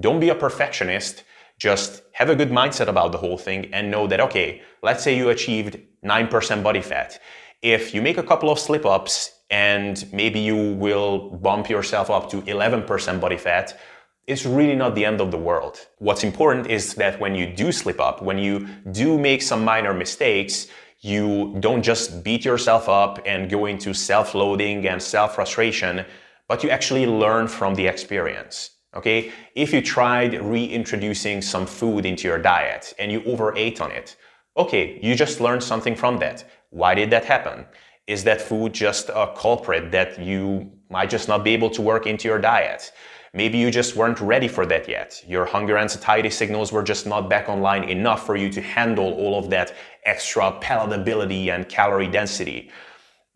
Don't 0.00 0.18
be 0.18 0.30
a 0.30 0.34
perfectionist. 0.34 1.22
Just 1.58 2.02
have 2.12 2.28
a 2.28 2.34
good 2.34 2.50
mindset 2.50 2.88
about 2.88 3.12
the 3.12 3.18
whole 3.18 3.38
thing 3.38 3.72
and 3.72 3.88
know 3.88 4.08
that, 4.08 4.18
okay, 4.18 4.62
let's 4.82 5.04
say 5.04 5.16
you 5.16 5.28
achieved 5.28 5.78
9% 6.04 6.62
body 6.64 6.82
fat. 6.82 7.20
If 7.62 7.94
you 7.94 8.02
make 8.02 8.18
a 8.18 8.22
couple 8.24 8.50
of 8.50 8.58
slip 8.58 8.84
ups 8.84 9.30
and 9.48 10.12
maybe 10.12 10.40
you 10.40 10.74
will 10.74 11.30
bump 11.36 11.70
yourself 11.70 12.10
up 12.10 12.28
to 12.30 12.42
11% 12.42 13.20
body 13.20 13.36
fat, 13.36 13.78
it's 14.26 14.44
really 14.44 14.74
not 14.74 14.96
the 14.96 15.04
end 15.04 15.20
of 15.20 15.30
the 15.30 15.38
world. 15.38 15.86
What's 15.98 16.24
important 16.24 16.66
is 16.66 16.94
that 16.94 17.20
when 17.20 17.36
you 17.36 17.46
do 17.46 17.70
slip 17.70 18.00
up, 18.00 18.22
when 18.22 18.38
you 18.38 18.66
do 18.90 19.18
make 19.18 19.42
some 19.42 19.64
minor 19.64 19.94
mistakes, 19.94 20.66
you 21.00 21.56
don't 21.60 21.82
just 21.82 22.22
beat 22.22 22.44
yourself 22.44 22.88
up 22.88 23.18
and 23.24 23.50
go 23.50 23.66
into 23.66 23.94
self-loathing 23.94 24.86
and 24.86 25.02
self-frustration, 25.02 26.04
but 26.46 26.62
you 26.62 26.70
actually 26.70 27.06
learn 27.06 27.48
from 27.48 27.74
the 27.74 27.86
experience. 27.86 28.70
Okay? 28.94 29.32
If 29.54 29.72
you 29.72 29.80
tried 29.80 30.42
reintroducing 30.44 31.42
some 31.42 31.66
food 31.66 32.04
into 32.04 32.28
your 32.28 32.38
diet 32.38 32.92
and 32.98 33.10
you 33.10 33.22
overate 33.24 33.80
on 33.80 33.90
it, 33.92 34.16
okay, 34.56 34.98
you 35.02 35.14
just 35.14 35.40
learned 35.40 35.62
something 35.62 35.94
from 35.94 36.18
that. 36.18 36.44
Why 36.70 36.94
did 36.94 37.10
that 37.10 37.24
happen? 37.24 37.66
Is 38.06 38.24
that 38.24 38.40
food 38.40 38.72
just 38.72 39.08
a 39.08 39.32
culprit 39.36 39.92
that 39.92 40.18
you 40.18 40.70
might 40.90 41.08
just 41.08 41.28
not 41.28 41.44
be 41.44 41.52
able 41.52 41.70
to 41.70 41.82
work 41.82 42.06
into 42.06 42.28
your 42.28 42.40
diet? 42.40 42.92
Maybe 43.32 43.58
you 43.58 43.70
just 43.70 43.94
weren't 43.94 44.20
ready 44.20 44.48
for 44.48 44.66
that 44.66 44.88
yet. 44.88 45.22
Your 45.24 45.44
hunger 45.44 45.76
and 45.76 45.88
satiety 45.88 46.30
signals 46.30 46.72
were 46.72 46.82
just 46.82 47.06
not 47.06 47.30
back 47.30 47.48
online 47.48 47.84
enough 47.84 48.26
for 48.26 48.34
you 48.34 48.50
to 48.50 48.60
handle 48.60 49.12
all 49.12 49.38
of 49.38 49.50
that 49.50 49.72
extra 50.04 50.52
palatability 50.60 51.48
and 51.48 51.68
calorie 51.68 52.08
density. 52.08 52.70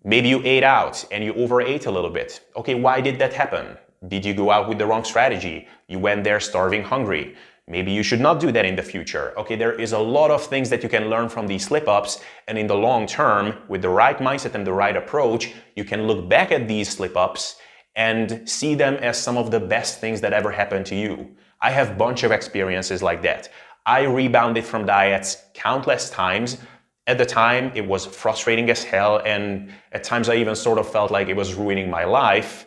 Maybe 0.05 0.29
you 0.29 0.43
ate 0.45 0.65
out 0.65 1.05
and 1.11 1.25
you 1.25 1.33
overate 1.35 1.87
a 1.87 1.91
little 1.91 2.11
bit. 2.11 2.41
Okay, 2.57 2.75
why 2.75 3.01
did 3.01 3.19
that 3.19 3.33
happen? 3.33 3.79
Did 4.09 4.25
you 4.25 4.35
go 4.35 4.51
out 4.51 4.69
with 4.69 4.79
the 4.79 4.87
wrong 4.87 5.05
strategy? 5.05 5.67
You 5.89 5.99
went 5.99 6.25
there 6.25 6.41
starving 6.41 6.83
hungry. 6.83 7.37
Maybe 7.67 7.93
you 7.93 8.03
should 8.03 8.21
not 8.21 8.41
do 8.41 8.53
that 8.53 8.67
in 8.67 8.77
the 8.77 8.83
future. 8.83 9.33
Okay, 9.39 9.57
there 9.57 9.73
is 9.73 9.93
a 9.93 9.99
lot 9.99 10.31
of 10.31 10.45
things 10.45 10.69
that 10.69 10.83
you 10.83 10.91
can 10.91 11.09
learn 11.09 11.31
from 11.31 11.47
these 11.47 11.65
slip 11.65 11.89
ups. 11.89 12.21
And 12.47 12.59
in 12.59 12.67
the 12.67 12.77
long 12.77 13.07
term, 13.07 13.55
with 13.69 13.81
the 13.81 13.89
right 13.89 14.19
mindset 14.19 14.55
and 14.55 14.67
the 14.67 14.73
right 14.75 14.95
approach, 14.95 15.55
you 15.75 15.85
can 15.85 16.07
look 16.07 16.29
back 16.29 16.53
at 16.53 16.69
these 16.69 16.91
slip 16.91 17.17
ups 17.17 17.57
and 17.97 18.47
see 18.47 18.75
them 18.75 18.97
as 18.97 19.17
some 19.17 19.39
of 19.39 19.51
the 19.51 19.61
best 19.61 20.01
things 20.01 20.21
that 20.21 20.35
ever 20.35 20.51
happened 20.51 20.85
to 20.87 20.95
you. 20.95 21.35
I 21.63 21.71
have 21.71 21.93
a 21.93 21.95
bunch 21.95 22.25
of 22.25 22.33
experiences 22.33 23.03
like 23.03 23.23
that. 23.23 23.49
I 23.87 24.05
rebounded 24.05 24.65
from 24.65 24.87
diets 24.87 25.43
countless 25.53 26.11
times. 26.11 26.59
At 27.07 27.19
the 27.19 27.27
time, 27.27 27.71
it 27.75 27.87
was 27.87 28.07
frustrating 28.07 28.71
as 28.71 28.83
hell, 28.83 29.21
and 29.27 29.71
at 29.93 30.05
times 30.05 30.31
I 30.31 30.37
even 30.37 30.57
sort 30.57 30.79
of 30.79 30.91
felt 30.91 31.11
like 31.11 31.29
it 31.29 31.37
was 31.37 31.55
ruining 31.55 31.91
my 31.91 32.05
life. 32.05 32.67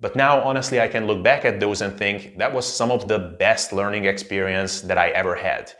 But 0.00 0.14
now, 0.14 0.40
honestly, 0.42 0.80
I 0.80 0.88
can 0.88 1.06
look 1.06 1.22
back 1.22 1.44
at 1.44 1.58
those 1.58 1.80
and 1.80 1.96
think 1.96 2.38
that 2.38 2.52
was 2.52 2.66
some 2.66 2.90
of 2.90 3.08
the 3.08 3.18
best 3.18 3.72
learning 3.72 4.04
experience 4.04 4.82
that 4.82 4.98
I 4.98 5.08
ever 5.08 5.34
had. 5.34 5.72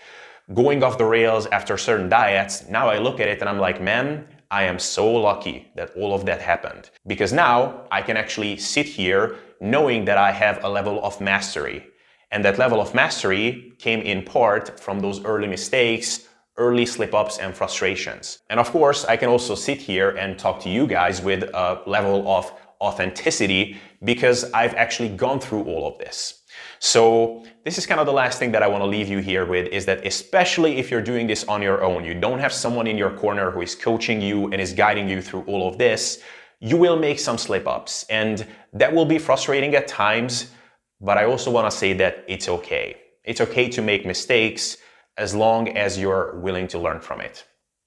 Going 0.55 0.83
off 0.83 0.97
the 0.97 1.05
rails 1.05 1.47
after 1.49 1.77
certain 1.77 2.09
diets, 2.09 2.67
now 2.69 2.89
I 2.89 2.99
look 2.99 3.21
at 3.21 3.29
it 3.29 3.41
and 3.41 3.49
I'm 3.49 3.59
like, 3.59 3.83
man, 3.83 4.27
I 4.51 4.63
am 4.65 4.79
so 4.79 5.07
lucky 5.13 5.71
that 5.77 5.91
all 5.95 6.15
of 6.15 6.25
that 6.25 6.41
happened 6.41 6.89
because 7.07 7.35
now 7.35 7.87
I 7.93 8.01
can 8.01 8.17
actually 8.17 8.57
sit 8.57 8.87
here 8.87 9.37
knowing 9.61 10.07
that 10.07 10.17
I 10.17 10.33
have 10.33 10.65
a 10.65 10.69
level 10.69 11.05
of 11.05 11.21
mastery. 11.21 11.87
And 12.31 12.45
that 12.45 12.59
level 12.59 12.81
of 12.81 12.95
mastery 12.95 13.73
came 13.79 14.01
in 14.01 14.23
part 14.23 14.79
from 14.79 15.01
those 15.01 15.25
early 15.25 15.49
mistakes, 15.49 16.29
early 16.59 16.85
slip 16.85 17.15
ups 17.15 17.39
and 17.39 17.55
frustrations. 17.55 18.41
And 18.51 18.61
of 18.61 18.71
course, 18.71 19.05
I 19.05 19.17
can 19.17 19.29
also 19.29 19.55
sit 19.55 19.79
here 19.79 20.11
and 20.11 20.39
talk 20.39 20.61
to 20.61 20.69
you 20.69 20.87
guys 20.87 21.23
with 21.23 21.45
a 21.45 21.81
level 21.87 22.29
of 22.29 22.53
authenticity 22.81 23.79
because 24.05 24.53
I've 24.53 24.75
actually 24.75 25.09
gone 25.09 25.41
through 25.41 25.65
all 25.65 25.87
of 25.87 25.99
this. 25.99 26.43
So 26.81 27.45
this 27.65 27.79
is 27.79 27.87
kind 27.87 28.01
of 28.01 28.07
the 28.07 28.13
last 28.13 28.39
thing 28.39 28.53
that 28.53 28.63
I 28.63 28.69
want 28.69 28.83
to 28.83 28.87
leave 28.87 29.09
you 29.09 29.19
here 29.19 29.47
with 29.47 29.69
is 29.69 29.85
that 29.87 30.07
especially 30.07 30.79
if 30.79 30.91
you're 30.91 31.03
doing 31.03 31.27
this 31.27 31.45
on 31.45 31.61
your 31.63 31.83
own, 31.83 32.05
you 32.05 32.15
don't 32.15 32.39
have 32.39 32.53
someone 32.53 32.87
in 32.87 32.97
your 32.97 33.11
corner 33.11 33.51
who 33.51 33.63
is 33.63 33.75
coaching 33.75 34.21
you 34.21 34.45
and 34.47 34.61
is 34.61 34.73
guiding 34.73 35.09
you 35.09 35.21
through 35.21 35.43
all 35.43 35.69
of 35.69 35.79
this, 35.79 36.23
you 36.61 36.77
will 36.77 36.97
make 36.97 37.19
some 37.19 37.39
slip 37.39 37.67
ups 37.67 38.05
and 38.11 38.47
that 38.73 38.93
will 38.93 39.05
be 39.05 39.19
frustrating 39.19 39.75
at 39.75 39.89
times, 39.89 40.53
but 41.01 41.17
I 41.17 41.25
also 41.25 41.51
want 41.51 41.71
to 41.71 41.77
say 41.77 41.93
that 41.95 42.25
it's 42.27 42.49
okay. 42.49 42.97
It's 43.25 43.41
okay 43.41 43.69
to 43.69 43.83
make 43.83 44.07
mistakes 44.07 44.79
as 45.17 45.35
long 45.35 45.77
as 45.77 45.99
you're 45.99 46.39
willing 46.41 46.69
to 46.69 46.79
learn 46.79 47.01
from 47.01 47.21
it. 47.21 47.45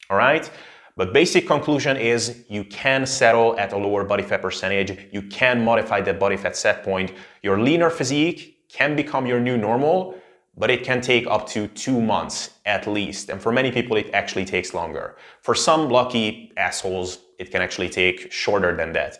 All 0.09 0.17
right? 0.17 0.49
But 0.97 1.13
basic 1.13 1.47
conclusion 1.47 1.97
is 1.97 2.43
you 2.49 2.63
can 2.65 3.05
settle 3.05 3.57
at 3.57 3.73
a 3.73 3.77
lower 3.77 4.03
body 4.03 4.23
fat 4.23 4.41
percentage. 4.41 5.07
You 5.11 5.21
can 5.23 5.63
modify 5.63 6.01
that 6.01 6.19
body 6.19 6.37
fat 6.37 6.55
set 6.55 6.83
point. 6.83 7.13
Your 7.41 7.59
leaner 7.59 7.89
physique 7.89 8.67
can 8.69 8.95
become 8.95 9.25
your 9.25 9.39
new 9.39 9.57
normal, 9.57 10.15
but 10.57 10.69
it 10.69 10.83
can 10.83 11.01
take 11.01 11.27
up 11.27 11.47
to 11.49 11.67
two 11.67 12.01
months 12.01 12.51
at 12.65 12.87
least. 12.87 13.29
And 13.29 13.41
for 13.41 13.51
many 13.51 13.71
people, 13.71 13.95
it 13.97 14.09
actually 14.13 14.45
takes 14.45 14.73
longer. 14.73 15.15
For 15.41 15.55
some 15.55 15.89
lucky 15.89 16.51
assholes, 16.57 17.19
it 17.39 17.51
can 17.51 17.61
actually 17.61 17.89
take 17.89 18.31
shorter 18.31 18.75
than 18.75 18.91
that, 18.93 19.17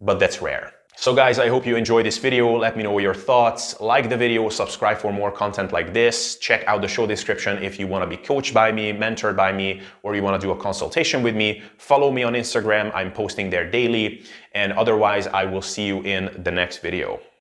but 0.00 0.20
that's 0.20 0.42
rare. 0.42 0.74
So 0.96 1.14
guys, 1.14 1.38
I 1.38 1.48
hope 1.48 1.66
you 1.66 1.76
enjoyed 1.76 2.06
this 2.06 2.18
video. 2.18 2.56
Let 2.56 2.76
me 2.76 2.84
know 2.84 2.98
your 2.98 3.14
thoughts. 3.14 3.78
Like 3.80 4.08
the 4.08 4.16
video, 4.16 4.48
subscribe 4.48 4.96
for 4.96 5.12
more 5.12 5.30
content 5.30 5.72
like 5.72 5.92
this. 5.92 6.36
Check 6.36 6.64
out 6.66 6.82
the 6.82 6.88
show 6.88 7.06
description 7.06 7.62
if 7.62 7.78
you 7.78 7.86
want 7.86 8.02
to 8.02 8.06
be 8.06 8.16
coached 8.16 8.54
by 8.54 8.70
me, 8.72 8.92
mentored 8.92 9.36
by 9.36 9.52
me, 9.52 9.82
or 10.02 10.14
you 10.14 10.22
want 10.22 10.40
to 10.40 10.46
do 10.46 10.52
a 10.52 10.56
consultation 10.56 11.22
with 11.22 11.34
me. 11.34 11.62
Follow 11.78 12.10
me 12.10 12.22
on 12.22 12.34
Instagram. 12.34 12.90
I'm 12.94 13.12
posting 13.12 13.50
there 13.50 13.68
daily. 13.68 14.22
And 14.52 14.72
otherwise, 14.72 15.26
I 15.26 15.44
will 15.44 15.62
see 15.62 15.84
you 15.84 16.00
in 16.02 16.30
the 16.42 16.52
next 16.52 16.78
video. 16.78 17.20